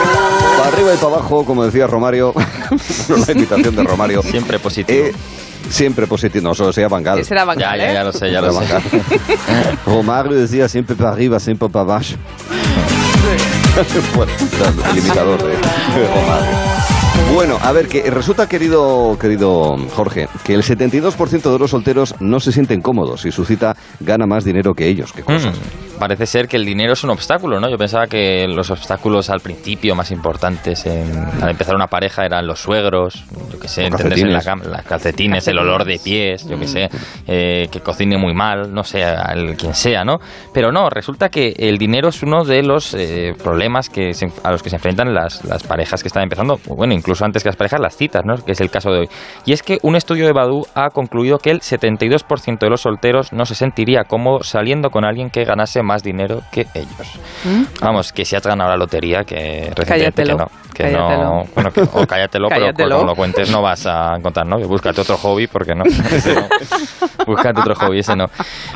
[0.57, 2.33] Para arriba y para abajo, como decía Romario,
[3.27, 4.21] la invitación de Romario.
[4.23, 4.99] Siempre positivo.
[5.07, 5.13] Eh,
[5.69, 7.19] siempre positivo, no, solo sea Bangal.
[7.19, 7.93] Ese era Van Ya, Gaal, ya, ¿eh?
[7.93, 9.01] ya lo sé, ya lo Era sé.
[9.85, 12.05] Romario decía siempre para arriba, siempre para abajo.
[14.15, 14.31] bueno,
[14.91, 16.98] el imitador de, de Romario.
[17.33, 22.39] Bueno, a ver, que resulta, querido, querido Jorge, que el 72% de los solteros no
[22.39, 25.13] se sienten cómodos y su cita gana más dinero que ellos.
[25.13, 25.55] ¿Qué cosas?
[25.55, 27.69] Mm, parece ser que el dinero es un obstáculo, ¿no?
[27.69, 32.47] Yo pensaba que los obstáculos al principio más importantes en, al empezar una pareja eran
[32.47, 36.47] los suegros, yo que sé, entenderse en la cama, las calcetines, el olor de pies,
[36.47, 36.89] yo que sé,
[37.27, 40.17] eh, que cocine muy mal, no sé, al quien sea, ¿no?
[40.53, 44.51] Pero no, resulta que el dinero es uno de los eh, problemas que se- a
[44.51, 47.55] los que se enfrentan las, las parejas que están empezando, bueno, incluso antes que las
[47.57, 48.35] parejas, las citas, ¿no?
[48.37, 49.09] Que es el caso de hoy.
[49.45, 53.33] Y es que un estudio de Badu ha concluido que el 72% de los solteros
[53.33, 57.19] no se sentiría cómodo saliendo con alguien que ganase más dinero que ellos.
[57.81, 60.45] Vamos, que si has ganado la lotería, que que no.
[60.73, 61.23] Que cállatelo.
[61.23, 62.95] no bueno, que- o cállatelo, pero Cállatelo.
[62.97, 64.67] como lo cuentes no vas a encontrar novio.
[64.67, 65.83] Búscate otro hobby porque no.
[67.25, 68.25] Búscate otro hobby, ese no.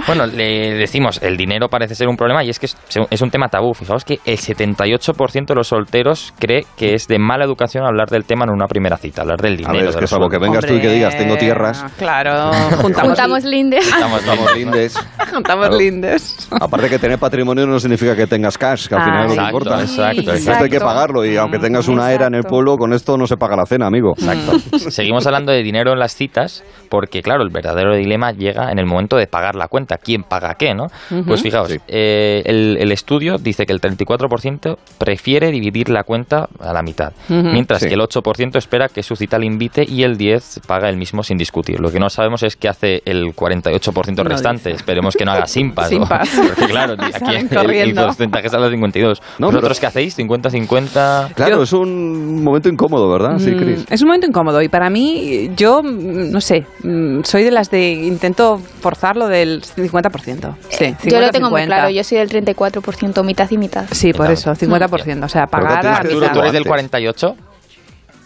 [0.07, 2.76] Bueno, le decimos, el dinero parece ser un problema y es que es,
[3.09, 3.74] es un tema tabú.
[3.74, 8.26] Fijaos que el 78% de los solteros cree que es de mala educación hablar del
[8.26, 9.74] tema en una primera cita, hablar del A dinero.
[9.80, 11.86] ver, es que salvo que vengas tú y que digas, tengo tierras.
[11.97, 12.51] Claro,
[12.82, 13.88] juntamos, Juntamos lindes.
[13.93, 14.95] Estamos lindes.
[15.32, 15.78] juntamos Claro.
[15.78, 16.49] lindes.
[16.51, 19.33] Aparte que tener patrimonio no significa que tengas cash, que al final es lo que
[19.41, 19.81] Exacto, importa.
[19.81, 23.17] exacto, Esto hay que pagarlo y aunque tengas una era en el pueblo, con esto
[23.17, 24.13] no se paga la cena, amigo.
[24.17, 24.79] Exacto.
[24.89, 28.85] Seguimos hablando de dinero en las citas porque, claro, el verdadero dilema llega en el
[28.85, 29.97] momento de pagar la cuenta.
[29.97, 30.85] ¿Quién paga qué, no?
[31.27, 31.77] Pues fijaos, Sí.
[31.89, 37.11] eh, el, el estudio dice que el 34% prefiere dividir la cuenta a la mitad,
[37.27, 37.89] mientras Sí.
[37.89, 41.21] que el 8% espera que su cita le invite y el 10% paga el mismo
[41.23, 41.81] sin discutir.
[41.81, 44.71] Lo que no sabemos es qué hace el 48% No restante.
[44.71, 45.91] Esperemos que no haga simpas.
[45.91, 46.07] ¿no?
[46.07, 49.21] Porque, claro, aquí el, el porcentaje sale a 52.
[49.39, 50.17] No, ¿Vosotros pero- qué hacéis?
[50.17, 51.33] ¿50-50?
[51.33, 53.37] Claro, es un momento incómodo, ¿verdad?
[53.39, 53.85] Sí, Mm, Cris.
[53.89, 57.69] Es un momento incómodo y para mí, yo, mm, no sé, mm, soy de las
[57.69, 60.55] de intento forzarlo del 50%.
[60.69, 61.65] Sí, Yo lo tengo muy 50.
[61.75, 63.85] claro, yo soy del 34%, mitad y mitad.
[63.91, 65.25] Sí, por eso, 50%.
[65.25, 66.33] O sea, pagar a tienes que ¿Tú, mitad.
[66.33, 66.69] tú eres del antes.
[66.69, 67.35] 48?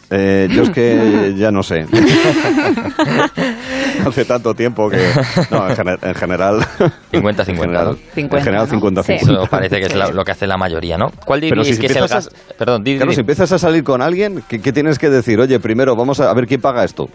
[0.09, 1.85] Eh, yo es que ya no sé.
[4.05, 4.97] Hace tanto tiempo que...
[5.51, 6.59] No, en, gener- en general...
[7.11, 7.97] 50-50.
[8.15, 9.05] En general, 50, en.
[9.05, 9.13] 50-50.
[9.15, 11.07] Eso parece que es la- lo que hace la mayoría, ¿no?
[11.25, 12.33] ¿Cuál Pero diríais si que es el gasto?
[12.57, 13.13] Perdón, Claro, di.
[13.15, 15.39] si empiezas a salir con alguien, ¿qué, qué tienes que decir?
[15.39, 17.07] Oye, primero vamos a, ver quién paga esto.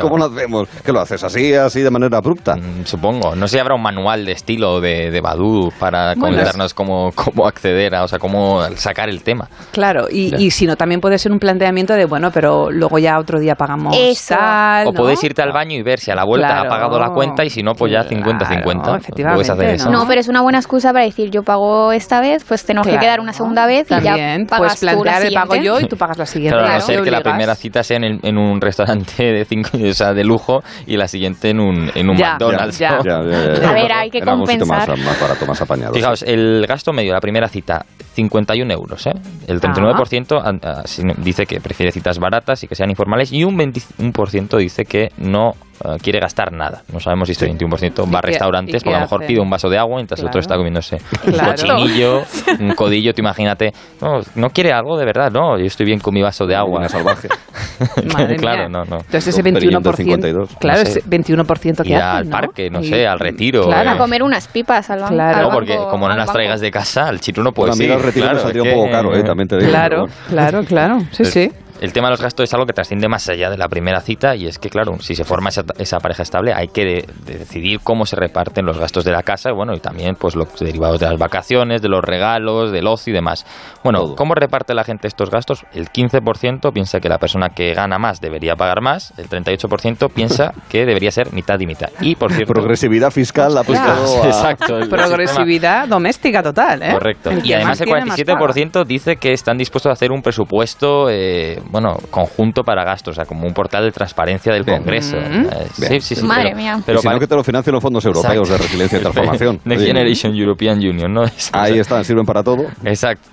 [0.00, 0.68] ¿Cómo lo hacemos?
[0.84, 2.56] ¿Que lo haces así, así de manera abrupta?
[2.56, 3.34] Mm, Supongo.
[3.34, 7.10] No sé si habrá un manual de estilo de, de Badu para Bueno, comentarnos cómo,
[7.14, 9.48] cómo acceder a, o sea, cómo sacar el tema.
[9.72, 13.18] Claro, y, y si no, también puede ser un planteamiento de, bueno, pero luego ya
[13.18, 14.34] otro día pagamos Eso.
[14.36, 14.96] tal, O ¿no?
[14.98, 16.66] puedes irte al baño y ver si a la vuelta Claro.
[16.66, 19.32] ha pagado la cuenta y si no, pues ya 50-50.
[19.34, 19.90] Puedes hacer eso.
[19.90, 23.00] No, pero es una buena excusa para decir yo pago esta vez, pues tenemos Claro.
[23.00, 25.54] que quedar una segunda vez y También, ya pagas puedes tú la plantear el pago
[25.56, 26.56] yo y tú pagas la siguiente.
[26.58, 29.22] Claro, a no Claro, ser que la primera cita sea en, el- en un restaurante
[29.24, 32.78] de cinco, o sea, de lujo y la siguiente en un, en un Ya, McDonald's.
[32.78, 32.90] ya.
[32.98, 33.04] ¿no?
[33.04, 33.70] Ya, ya, ya.
[33.70, 34.88] A ver, hay que sitio compensar.
[34.90, 35.92] Más, más barato, más apañado.
[35.94, 39.06] Fijaos, el gasto medio de la primera cita, 51 euros.
[39.06, 39.12] ¿eh?
[39.46, 43.44] El 39% an- ah, sin- dice que prefiere citas baratas y que sean informales y
[43.44, 45.52] un 21% dice que no
[45.84, 46.82] ah, quiere gastar nada.
[46.92, 49.28] No sabemos si este 21% va a restaurantes, y porque a lo mejor hace?
[49.28, 50.40] pide un vaso de agua mientras el otro Claro.
[50.40, 50.96] está comiéndose
[51.26, 51.52] un Claro.
[51.52, 52.22] cochinillo,
[52.60, 53.72] un codillo, tú imagínate.
[54.00, 56.88] No, no quiere algo de verdad, no, yo estoy bien con mi vaso de agua.
[56.88, 57.28] Salvaje.
[58.14, 58.68] Madre claro, mía.
[58.68, 58.96] no, no.
[58.98, 60.56] Entonces ese Con Perillón 21%, del 52.
[60.60, 60.98] claro, No sé.
[61.00, 62.30] ese 21% que Ir hace, al ¿no?
[62.30, 63.64] parque, no Y- sé, al retiro.
[63.66, 63.90] Claro.
[63.90, 63.92] eh.
[63.94, 65.14] A comer unas pipas al banco.
[65.14, 65.36] Claro.
[65.38, 66.32] al No, porque banco- como no las banco.
[66.32, 67.90] traigas de casa, el chico no puede Bueno, a mí ir.
[67.98, 69.68] el retiro claro, un poco caro, eh, también te digo.
[69.70, 71.50] Claro, claro, claro, sí, sí.
[71.82, 74.36] El tema de los gastos es algo que trasciende más allá de la primera cita
[74.36, 77.38] y es que, claro, si se forma esa, esa pareja estable hay que de- de
[77.38, 80.46] decidir cómo se reparten los gastos de la casa y, bueno, y también pues los
[80.60, 83.44] derivados de las vacaciones, de los regalos, del ocio y demás.
[83.82, 85.64] Bueno, ¿cómo reparte la gente estos gastos?
[85.72, 90.52] El 15% piensa que la persona que gana más debería pagar más, el 38% piensa
[90.70, 91.88] que debería ser mitad y mitad.
[92.00, 92.52] Y, por cierto...
[92.52, 94.26] Progresividad fiscal aplicado a...
[94.26, 94.78] Exacto.
[94.88, 96.92] Progresividad doméstica total, ¿eh?
[96.92, 97.30] Correcto.
[97.30, 100.22] El Y además más el tiene, más 47% dice que están dispuestos a hacer un
[100.22, 105.16] presupuesto, eh, bueno, conjunto para gastos, o sea, como un portal de transparencia del Congreso.
[105.16, 105.46] Mm.
[105.46, 105.92] Eh, Bien.
[105.92, 106.22] sí, sí, sí.
[106.22, 106.82] Madre pero, mía.
[106.84, 108.52] Pero si no, pare- que te lo financien los fondos europeos Exacto.
[108.52, 109.60] de resiliencia y transformación.
[109.64, 111.24] Next Oye, Generation European Union, ¿no?
[111.52, 112.66] Ahí están, sirven para todo.
[112.84, 113.28] Exacto.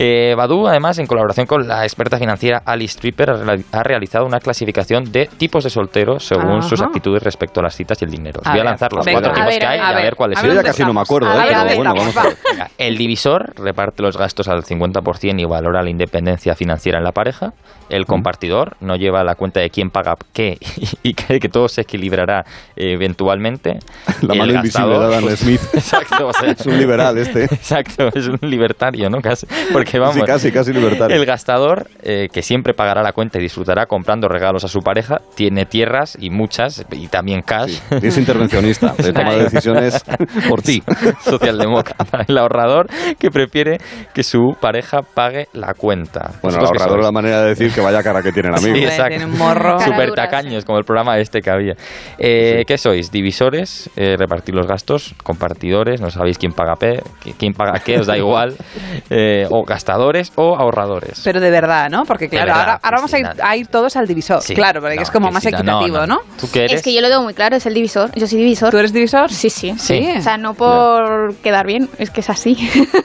[0.00, 4.24] Eh, Badu, además, en colaboración con la experta financiera Alice Tripper, ha reali- ha realizado
[4.26, 6.68] una clasificación de tipos de solteros según Ajá.
[6.68, 8.40] sus actitudes respecto a las citas y el dinero.
[8.44, 10.46] A voy a lanzar los cuatro tipos que hay a y a ver, cuáles a
[10.46, 12.36] Yo ya casi no me acuerdo, eh, pero bueno, vamos a ver.
[12.78, 17.52] El divisor reparte los gastos al 50% y valora la independencia financiera en la pareja.
[17.88, 20.58] El compartidor no lleva la cuenta de quién paga qué
[21.02, 22.44] y cree que todo se equilibrará
[22.76, 23.78] eh, eventualmente.
[24.22, 25.60] La mano invisible de Adam pues, Smith.
[25.74, 27.44] Exacto, o sea, Es un liberal este.
[27.44, 29.20] Exacto, es un libertario, ¿no?
[29.22, 31.16] Casi, porque vamos, Sí, casi, casi libertario.
[31.16, 35.18] el gastador, eh, que siempre pagará la cuenta y disfrutará comprando regalos a su pareja,
[35.36, 37.78] tiene tierras y muchas, y también cash.
[38.02, 40.04] Y es intervencionista, de toma de decisiones
[40.48, 40.82] por ti.
[41.22, 42.24] Socialdemócrata.
[42.26, 43.78] El ahorrador que prefiere
[44.12, 46.32] que su pareja pague la cuenta.
[46.42, 48.52] Bueno, el ¿Vosotros qué ahorrador es la manera de decir que vaya cara que tienen
[48.54, 48.78] amigos.
[48.78, 49.08] Sí, exacto.
[49.16, 49.78] Tiene un morro.
[49.78, 51.74] Super tacaños, como el programa este que había.
[52.18, 53.10] Eh, ¿Qué sois?
[53.12, 53.90] ¿Divisores?
[53.96, 55.14] Eh, ¿Repartir los gastos?
[55.22, 56.00] ¿Compartidores?
[56.00, 57.02] ¿No sabéis quién paga, pe-
[57.38, 57.98] quién paga qué?
[57.98, 58.54] ¿Os da igual?
[59.10, 61.20] Eh, ¿O gastadores o ahorradores?
[61.22, 62.04] Pero de verdad, ¿no?
[62.04, 63.48] Porque claro, verdad, ahora, vamos a, ir, nada.
[63.48, 64.42] a ir todos al divisor.
[64.42, 64.54] Sí.
[64.54, 66.20] Claro, porque No, es como más no, equitativo, ¿no?
[66.40, 66.72] ¿Tú qué eres?
[66.74, 68.10] Es que yo lo tengo muy claro, es el divisor.
[68.16, 68.70] Yo soy divisor.
[68.70, 69.30] ¿Tú eres divisor?
[69.32, 69.74] Sí, sí.
[69.78, 70.12] Sí.
[70.18, 72.56] O sea, no por quedar bien, es que es así.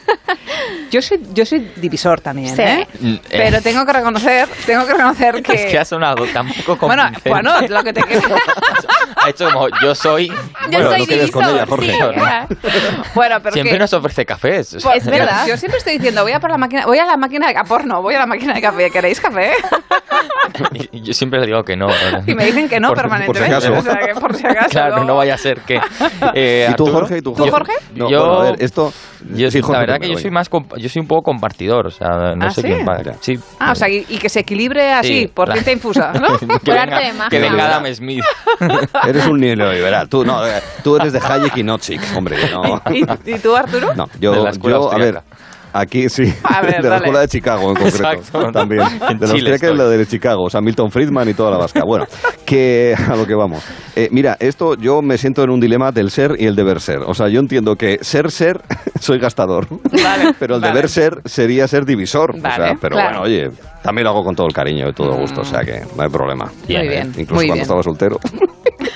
[0.91, 2.61] Yo soy, yo soy divisor también, Sí.
[2.61, 2.87] ¿eh?
[2.99, 5.53] Mm, eh, Pero tengo que reconocer, tengo que reconocer que...
[5.53, 8.35] Es que ha sonado tan poco bueno, bueno, lo que te quiero...
[9.15, 10.27] Ha hecho como, yo soy...
[10.27, 10.35] Yo
[10.69, 11.91] Bueno, soy no con divisor, ella, Jorge.
[11.93, 12.47] sí, ya.
[13.15, 13.79] Bueno, pero Siempre que...
[13.79, 14.75] nos ofrece cafés.
[14.75, 15.47] o sea, Pues, Es verdad.
[15.47, 17.63] Yo siempre estoy diciendo, voy a por la máquina, voy a la máquina de a
[17.63, 18.89] porno, voy a la máquina de café.
[18.89, 19.51] ¿Queréis café?
[20.91, 21.87] y- yo siempre le digo que no.
[22.25, 23.49] Y me dicen que no Por- permanentemente.
[23.55, 23.89] por si acaso.
[23.89, 24.69] O sea, que por si acaso.
[24.69, 25.79] Claro, luego- no vaya a ser que...
[26.35, 27.17] Eh, ¿Y tú, Arturo, Jorge?
[27.17, 27.73] ¿Y tú, ¿Tú, Jorge?
[27.95, 28.93] No, Yo- bueno, a ver, esto...
[29.35, 31.91] Yo, Sí, Jorge la verdad que yo soy más yo soy un poco compartidor, o
[31.91, 32.67] sea, no ¿Ah, sé sí?
[32.67, 33.13] quién paga.
[33.21, 33.39] Sí.
[33.59, 36.37] Ah, o sea, y, y que se equilibre así, Sí, por tinta infusa, ¿no?
[36.39, 38.23] que, Por arte venga, de que venga Adam Smith.
[39.07, 40.09] Eres un neoliberal.
[40.09, 42.37] Tú, no, eh, tú eres de Hayek y Nozick, hombre.
[42.51, 43.93] No, ¿Y, y tú, Arturo?
[43.95, 45.21] no De yo, yo a ver...
[45.73, 46.95] Aquí sí, A ver, de la dale.
[46.97, 47.97] escuela de Chicago en concreto.
[48.11, 48.51] Exacto.
[48.51, 48.81] También.
[49.09, 51.51] En De los Chile que es la de Chicago, o sea, Milton Friedman y toda
[51.51, 51.81] la vasca.
[51.85, 52.05] Bueno,
[52.45, 53.63] que a lo que vamos.
[53.95, 56.99] Eh, mira, esto yo me siento en un dilema del ser y el deber ser.
[57.05, 58.61] O sea, yo entiendo que ser ser,
[58.99, 59.67] soy gastador.
[59.69, 60.73] Vale, pero el vale.
[60.73, 62.31] deber ser sería ser divisor.
[62.31, 63.19] o sea, Vale, pero claro.
[63.19, 63.49] bueno, oye,
[63.81, 66.09] también lo hago con todo el cariño y todo gusto, o sea que no hay
[66.09, 66.51] problema.
[66.67, 66.89] Bien, Muy ¿eh?
[66.91, 67.61] bien, Incluso muy cuando bien.
[67.63, 68.19] estaba soltero.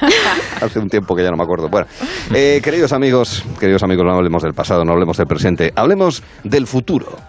[0.62, 1.70] Hace un tiempo que ya no me acuerdo.
[1.70, 1.88] Bueno,
[2.34, 6.68] eh, queridos amigos, queridos amigos, no hablemos del pasado, no hablemos del presente, hablemos del
[6.68, 7.27] futuro.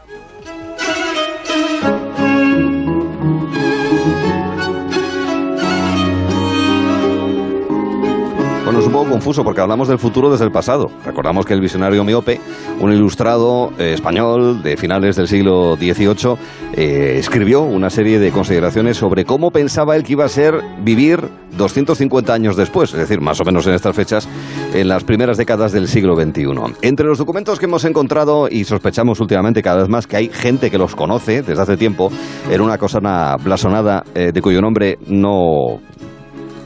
[8.69, 10.91] Bueno, es un poco confuso porque hablamos del futuro desde el pasado.
[11.03, 12.39] Recordamos que el visionario miope,
[12.81, 16.35] un ilustrado eh, español de finales del siglo XVIII,
[16.75, 21.31] eh, escribió una serie de consideraciones sobre cómo pensaba él que iba a ser vivir
[21.57, 24.29] 250 años después, es decir, más o menos en estas fechas,
[24.75, 26.53] en las primeras décadas del siglo XXI.
[26.83, 30.71] Entre los documentos que hemos encontrado y sospechamos últimamente cada vez más que hay gente
[30.71, 32.13] que los conoce desde hace tiempo,
[32.51, 33.01] era una cosa
[33.43, 35.81] blasonada eh, de cuyo nombre no,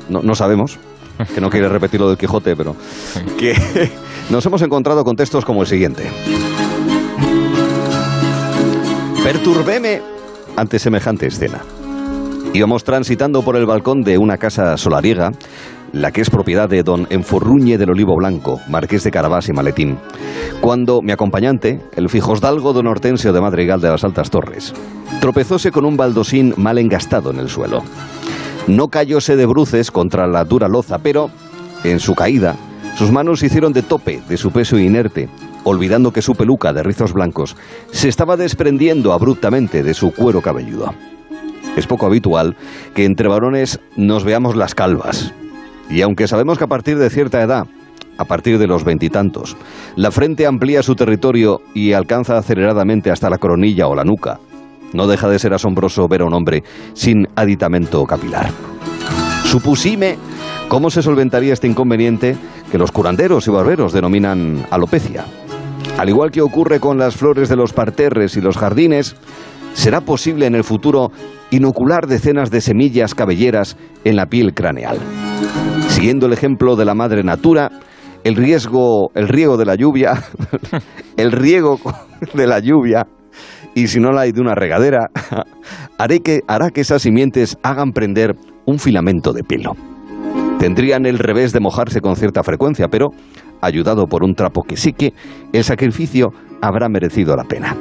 [0.08, 0.80] no, no sabemos,
[1.34, 2.76] que no quiere repetir lo del Quijote, pero
[3.38, 3.54] que
[4.30, 6.10] nos hemos encontrado con textos como el siguiente.
[9.22, 10.02] Perturbéme
[10.56, 11.60] ante semejante escena.
[12.54, 15.32] Íbamos transitando por el balcón de una casa solariega,
[15.92, 19.98] la que es propiedad de don Enforruñe del Olivo Blanco, marqués de Carabás y Maletín,
[20.60, 24.72] cuando mi acompañante, el fijosdalgo don Hortensio de Madrigal de las Altas Torres,
[25.20, 27.82] tropezóse con un baldosín mal engastado en el suelo.
[28.66, 31.30] No cayóse de bruces contra la dura loza, pero,
[31.84, 32.56] en su caída,
[32.96, 35.28] sus manos hicieron de tope de su peso inerte,
[35.64, 37.56] olvidando que su peluca de rizos blancos
[37.90, 40.94] se estaba desprendiendo abruptamente de su cuero cabelludo.
[41.76, 42.56] Es poco habitual
[42.94, 45.32] que entre varones nos veamos las calvas.
[45.90, 47.66] Y aunque sabemos que a partir de cierta edad,
[48.18, 49.56] a partir de los veintitantos,
[49.96, 54.38] la frente amplía su territorio y alcanza aceleradamente hasta la coronilla o la nuca,
[54.92, 56.62] no deja de ser asombroso ver a un hombre
[56.92, 58.50] sin aditamento capilar.
[59.44, 60.16] Supusime
[60.68, 62.36] cómo se solventaría este inconveniente
[62.70, 65.24] que los curanderos y barberos denominan alopecia.
[65.98, 69.14] Al igual que ocurre con las flores de los parterres y los jardines,
[69.74, 71.10] será posible en el futuro
[71.50, 74.98] inocular decenas de semillas cabelleras en la piel craneal.
[75.88, 77.70] Siguiendo el ejemplo de la madre natura,
[78.24, 80.22] el riesgo, el riego de la lluvia,
[81.16, 81.78] el riego
[82.34, 83.06] de la lluvia
[83.74, 85.08] y si no la hay de una regadera,
[85.98, 89.72] haré que, hará que esas simientes hagan prender un filamento de pelo.
[90.58, 93.08] Tendrían el revés de mojarse con cierta frecuencia, pero,
[93.60, 95.12] ayudado por un trapo que que
[95.52, 96.28] el sacrificio
[96.60, 97.76] habrá merecido la pena.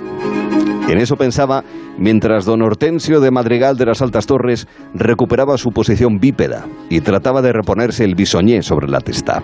[0.87, 1.63] En eso pensaba
[2.01, 7.43] mientras don Hortensio de Madrigal de las Altas Torres recuperaba su posición bípeda y trataba
[7.43, 9.43] de reponerse el bisoñé sobre la testa.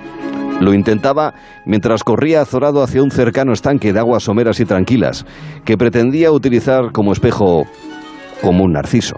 [0.60, 1.36] Lo intentaba
[1.68, 5.24] mientras corría azorado hacia un cercano estanque de aguas someras y tranquilas,
[5.66, 7.66] que pretendía utilizar como espejo
[8.42, 9.18] como un narciso.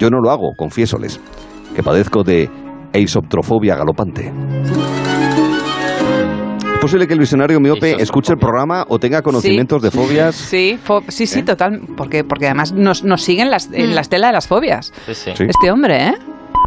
[0.00, 1.20] Yo no lo hago, confiésoles,
[1.76, 2.50] que padezco de
[2.92, 4.32] eisoptrofobia galopante.
[6.88, 10.34] ¿Es posible que el visionario miope escuche el programa o tenga conocimientos de fobias?
[10.34, 10.78] Sí,
[11.08, 11.82] sí, sí, total.
[11.98, 14.90] Porque, porque además nos, nos siguen las, en la estela de las fobias.
[15.12, 15.32] Sí.
[15.38, 16.14] Este hombre, ¿eh?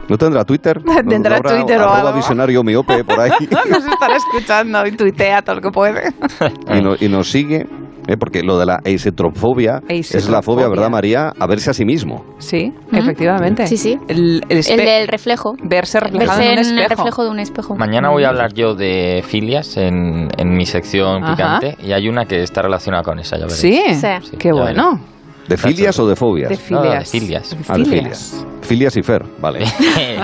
[0.08, 0.80] ¿No tendrá Twitter?
[1.10, 2.14] Tendrá ¿No Twitter o algo.
[2.14, 3.32] visionario miope por ahí.
[3.68, 6.14] nos estará escuchando y tuitea todo lo que puede.
[6.72, 7.66] y, no- y nos sigue.
[8.08, 8.18] ¿Eh?
[8.18, 11.32] Porque lo de la eisetrofobia es la fobia, ¿verdad, María?
[11.40, 12.26] A verse a sí mismo.
[12.40, 13.68] Sí, efectivamente.
[13.68, 13.98] Sí, sí.
[14.08, 15.54] El, el, del reflejo.
[15.64, 17.76] Verse reflejado Verse en un en el reflejo de un espejo.
[17.76, 21.60] Mañana voy a hablar yo de filias en, en mi sección Ajá.
[21.60, 23.60] picante y hay una que está relacionada con esa, ya veréis.
[23.60, 23.82] Sí,
[24.22, 25.00] Sí, qué ya bueno.
[25.48, 26.50] ¿De filias o de fobias?
[26.50, 27.10] De No, de filias.
[27.12, 27.58] filias.
[27.68, 28.46] Ah, de filias.
[28.62, 29.66] Filias y Fer, vale.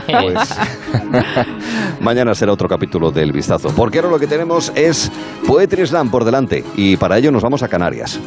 [0.07, 0.55] Pues
[2.01, 3.69] mañana será otro capítulo del vistazo.
[3.75, 5.11] Porque ahora lo que tenemos es
[5.45, 8.19] Poetry Slam por delante y para ello nos vamos a Canarias.